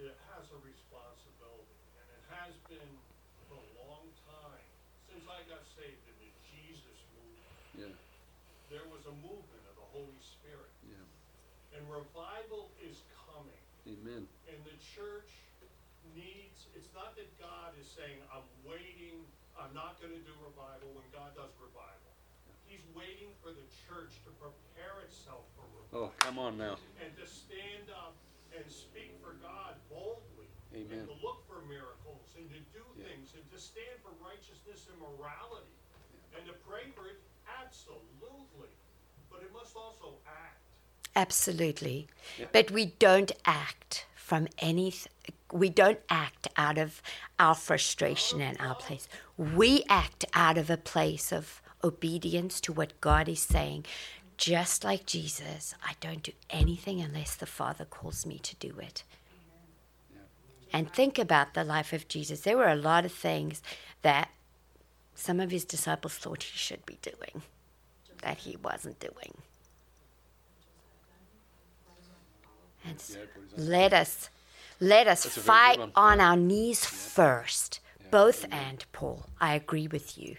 [0.00, 2.92] it has a responsibility, and it has been
[3.52, 4.64] for a long time.
[5.12, 7.94] Since I got saved in the Jesus movement, Yeah,
[8.72, 10.72] there was a movement of the Holy Spirit.
[10.88, 11.76] yeah.
[11.76, 13.60] And revival is coming.
[13.84, 14.24] Amen.
[14.48, 15.28] And the church
[16.16, 19.20] needs, it's not that God is saying, I'm waiting,
[19.60, 22.15] I'm not gonna do revival when God does revival.
[22.66, 26.76] He's waiting for the church to prepare itself for Oh, come on now.
[27.02, 28.14] And to stand up
[28.54, 30.50] and speak for God boldly.
[30.74, 30.98] Amen.
[30.98, 33.08] And to look for miracles and to do Yeah.
[33.08, 35.72] things and to stand for righteousness and morality.
[36.36, 38.68] And to pray for it, absolutely.
[39.30, 40.60] But it must also act.
[41.14, 42.08] Absolutely.
[42.52, 44.92] But we don't act from any
[45.52, 47.00] we don't act out of
[47.38, 49.08] our frustration and our place.
[49.38, 53.84] We act out of a place of obedience to what God is saying.
[54.36, 59.02] Just like Jesus, I don't do anything unless the Father calls me to do it.
[60.72, 62.40] And think about the life of Jesus.
[62.40, 63.62] There were a lot of things
[64.02, 64.30] that
[65.14, 67.42] some of his disciples thought he should be doing
[68.22, 69.34] that he wasn't doing.
[72.84, 73.18] And so
[73.56, 74.30] let us
[74.78, 77.80] let us That's a very good fight on our knees first.
[78.10, 80.36] Both and Paul, I agree with you.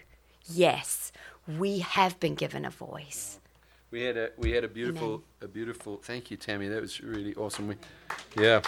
[0.50, 1.12] Yes,
[1.46, 3.38] we have been given a voice.
[3.90, 5.98] We had a we had a beautiful a beautiful.
[6.02, 6.68] Thank you, Tammy.
[6.68, 7.68] That was really awesome.
[7.68, 7.76] We,
[8.36, 8.60] yeah.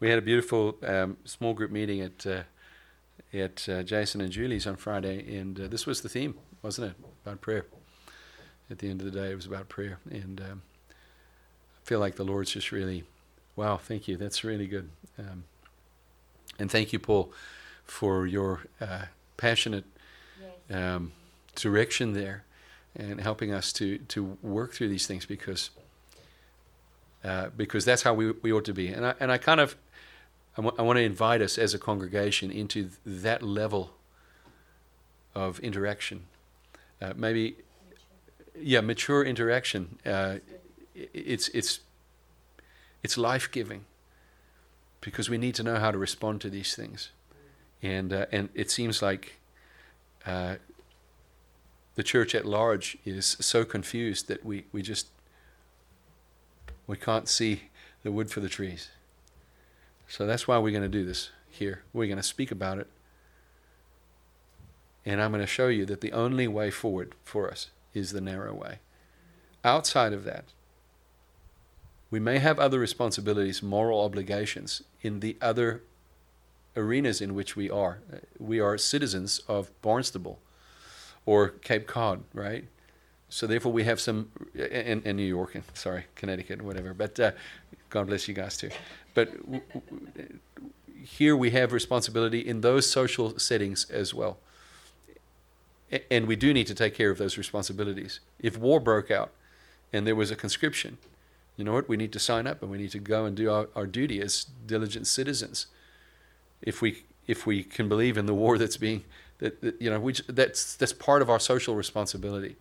[0.00, 2.42] We had a beautiful um, small group meeting at uh,
[3.32, 6.96] at uh, Jason and Julie's on Friday, and uh, this was the theme, wasn't it?
[7.24, 7.66] About prayer.
[8.70, 12.16] At the end of the day, it was about prayer, and um, I feel like
[12.16, 13.04] the Lord's just really,
[13.54, 13.76] wow.
[13.76, 14.16] Thank you.
[14.16, 14.90] That's really good.
[15.18, 15.44] Um,
[16.58, 17.32] and thank you, Paul,
[17.86, 19.06] for your uh,
[19.36, 19.84] passionate
[20.70, 21.12] um,
[21.54, 22.44] direction there
[22.94, 25.70] and helping us to to work through these things because
[27.24, 28.88] uh, because that's how we, we ought to be.
[28.88, 29.76] And I and I kind of
[30.56, 33.92] I want to invite us as a congregation into th- that level
[35.34, 36.24] of interaction.
[37.02, 37.56] Uh, maybe
[38.58, 39.98] yeah mature interaction.
[40.04, 40.36] Uh,
[40.94, 41.80] it's it's
[43.02, 43.84] it's life giving
[45.00, 47.10] because we need to know how to respond to these things
[47.82, 49.34] and uh, and it seems like
[50.26, 50.56] uh,
[51.94, 55.08] the church at large is so confused that we, we just
[56.86, 57.62] we can't see
[58.02, 58.90] the wood for the trees.
[60.06, 61.82] So that's why we're going to do this here.
[61.92, 62.86] We're going to speak about it.
[65.04, 68.20] And I'm going to show you that the only way forward for us is the
[68.20, 68.78] narrow way.
[69.64, 70.44] Outside of that,
[72.10, 75.82] we may have other responsibilities, moral obligations in the other
[76.76, 77.98] arenas in which we are.
[78.12, 80.38] Uh, We are citizens of Barnstable
[81.24, 82.64] or Cape Cod, right?
[83.28, 86.94] So therefore, we have some in, in New York and sorry, Connecticut, whatever.
[86.94, 87.32] But uh,
[87.90, 88.70] God bless you guys too.
[89.14, 90.38] But w- w-
[91.02, 94.38] here we have responsibility in those social settings as well,
[96.10, 98.20] and we do need to take care of those responsibilities.
[98.40, 99.30] If war broke out
[99.92, 100.98] and there was a conscription,
[101.56, 101.88] you know what?
[101.88, 104.20] We need to sign up and we need to go and do our, our duty
[104.20, 105.66] as diligent citizens
[106.62, 109.04] if we if we can believe in the war that's being
[109.38, 112.56] that, that you know we, that's that's part of our social responsibility.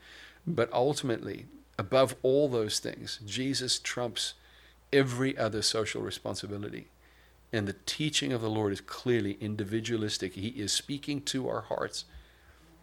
[0.48, 1.46] But ultimately
[1.78, 4.36] above all those things jesus trumps
[4.94, 6.88] every other social responsibility.
[7.52, 10.34] And the teaching of the lord is clearly individualistic.
[10.34, 12.06] He is speaking to our hearts.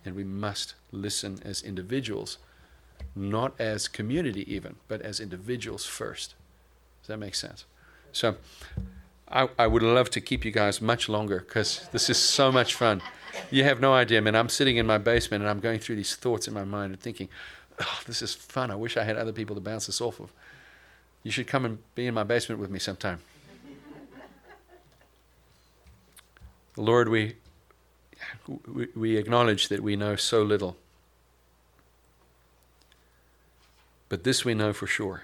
[0.04, 2.38] And we must listen as individuals
[3.14, 6.34] not as community even but as individuals first.
[7.02, 7.64] Does that make sense?
[8.12, 8.36] So
[9.32, 12.74] I, I would love to keep you guys much longer because this is so much
[12.74, 13.00] fun.
[13.50, 14.36] You have no idea, man.
[14.36, 17.00] I'm sitting in my basement and I'm going through these thoughts in my mind and
[17.00, 17.30] thinking,
[17.80, 18.70] oh, this is fun.
[18.70, 20.32] I wish I had other people to bounce this off of.
[21.22, 23.20] You should come and be in my basement with me sometime.
[26.76, 27.36] Lord, we,
[28.66, 30.76] we, we acknowledge that we know so little.
[34.08, 35.22] But this we know for sure.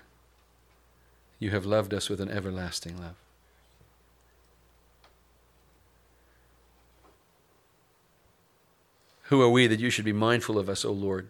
[1.39, 3.17] You have loved us with an everlasting love.
[9.29, 11.29] Who are we that you should be mindful of us, O Lord?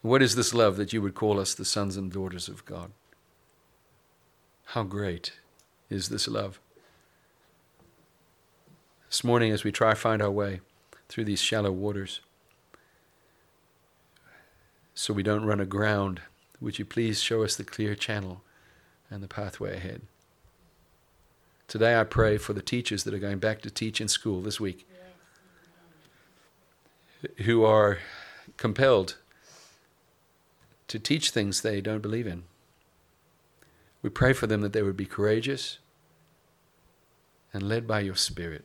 [0.00, 2.92] What is this love that you would call us the sons and daughters of God?
[4.72, 5.32] How great
[5.90, 6.60] is this love
[9.10, 10.60] This morning, as we try to find our way
[11.10, 12.20] through these shallow waters,
[14.94, 16.22] so we don't run aground,
[16.58, 18.42] would you please show us the clear channel
[19.10, 20.02] and the pathway ahead?
[21.68, 24.58] Today, I pray for the teachers that are going back to teach in school this
[24.58, 24.88] week,
[27.44, 27.98] who are
[28.56, 29.18] compelled
[30.88, 32.44] to teach things they don't believe in.
[34.00, 35.78] We pray for them that they would be courageous
[37.52, 38.64] and led by your Spirit,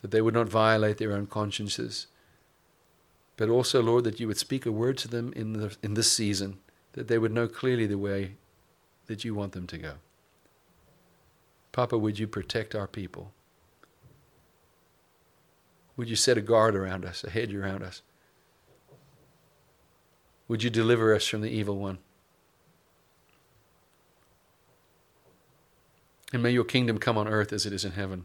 [0.00, 2.06] that they would not violate their own consciences,
[3.36, 6.12] but also, Lord, that you would speak a word to them in, the, in this
[6.12, 6.58] season,
[6.92, 8.36] that they would know clearly the way
[9.06, 9.94] that you want them to go.
[11.78, 13.30] Papa, would you protect our people?
[15.96, 18.02] Would you set a guard around us, a hedge around us?
[20.48, 21.98] Would you deliver us from the evil one?
[26.32, 28.24] And may your kingdom come on earth as it is in heaven.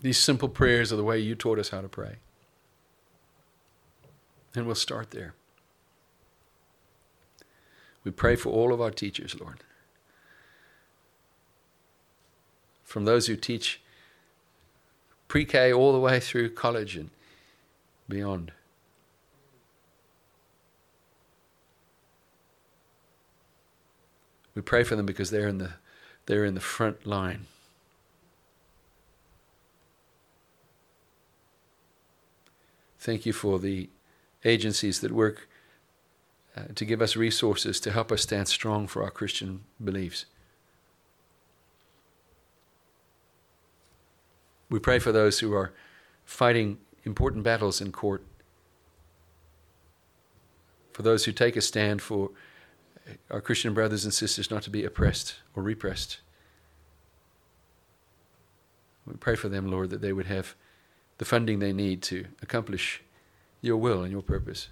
[0.00, 2.16] These simple prayers are the way you taught us how to pray.
[4.54, 5.34] And we'll start there.
[8.04, 9.64] We pray for all of our teachers, Lord.
[12.88, 13.82] From those who teach
[15.28, 17.10] pre K all the way through college and
[18.08, 18.50] beyond.
[24.54, 25.72] We pray for them because they're in the,
[26.24, 27.44] they're in the front line.
[32.98, 33.90] Thank you for the
[34.46, 35.46] agencies that work
[36.56, 40.24] uh, to give us resources to help us stand strong for our Christian beliefs.
[44.70, 45.72] We pray for those who are
[46.24, 48.22] fighting important battles in court,
[50.92, 52.30] for those who take a stand for
[53.08, 56.18] uh, our Christian brothers and sisters not to be oppressed or repressed.
[59.06, 60.54] We pray for them, Lord, that they would have
[61.16, 63.02] the funding they need to accomplish
[63.62, 64.68] your will and your purpose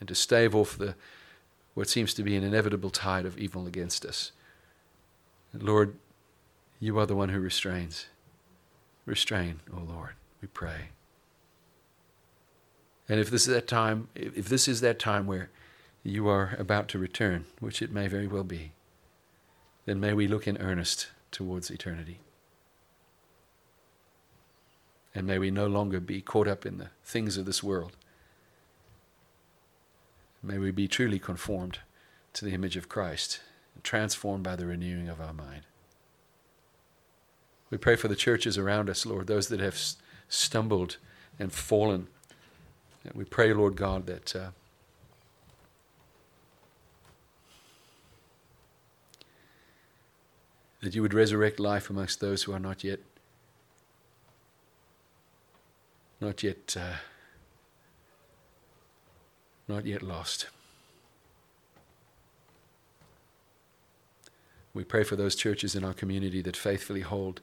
[0.00, 0.96] and to stave off the
[1.74, 4.30] what seems to be an inevitable tide of evil against us.
[5.52, 5.96] Lord,
[6.78, 8.06] you are the one who restrains.
[9.06, 10.88] Restrain, O oh Lord, we pray.
[13.08, 15.50] And if this is that time, if this is that time where
[16.02, 18.72] you are about to return, which it may very well be,
[19.84, 22.20] then may we look in earnest towards eternity.
[25.14, 27.96] And may we no longer be caught up in the things of this world.
[30.42, 31.78] May we be truly conformed
[32.32, 33.40] to the image of Christ,
[33.82, 35.62] transformed by the renewing of our mind.
[37.74, 39.76] We pray for the churches around us, Lord, those that have
[40.28, 40.98] stumbled
[41.40, 42.06] and fallen.
[43.12, 44.36] We pray, Lord God, that.
[44.36, 44.50] Uh,
[50.82, 53.00] that you would resurrect life amongst those who are not yet
[56.20, 56.98] not yet uh,
[59.66, 60.46] not yet lost.
[64.72, 67.40] We pray for those churches in our community that faithfully hold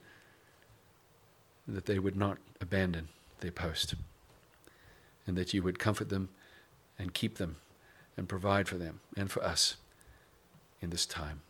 [1.67, 3.09] that they would not abandon
[3.39, 3.95] their post
[5.27, 6.29] and that you would comfort them
[6.97, 7.57] and keep them
[8.17, 9.77] and provide for them and for us
[10.81, 11.41] in this time.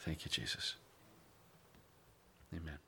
[0.00, 0.76] Thank you, Jesus.
[2.54, 2.78] Amen.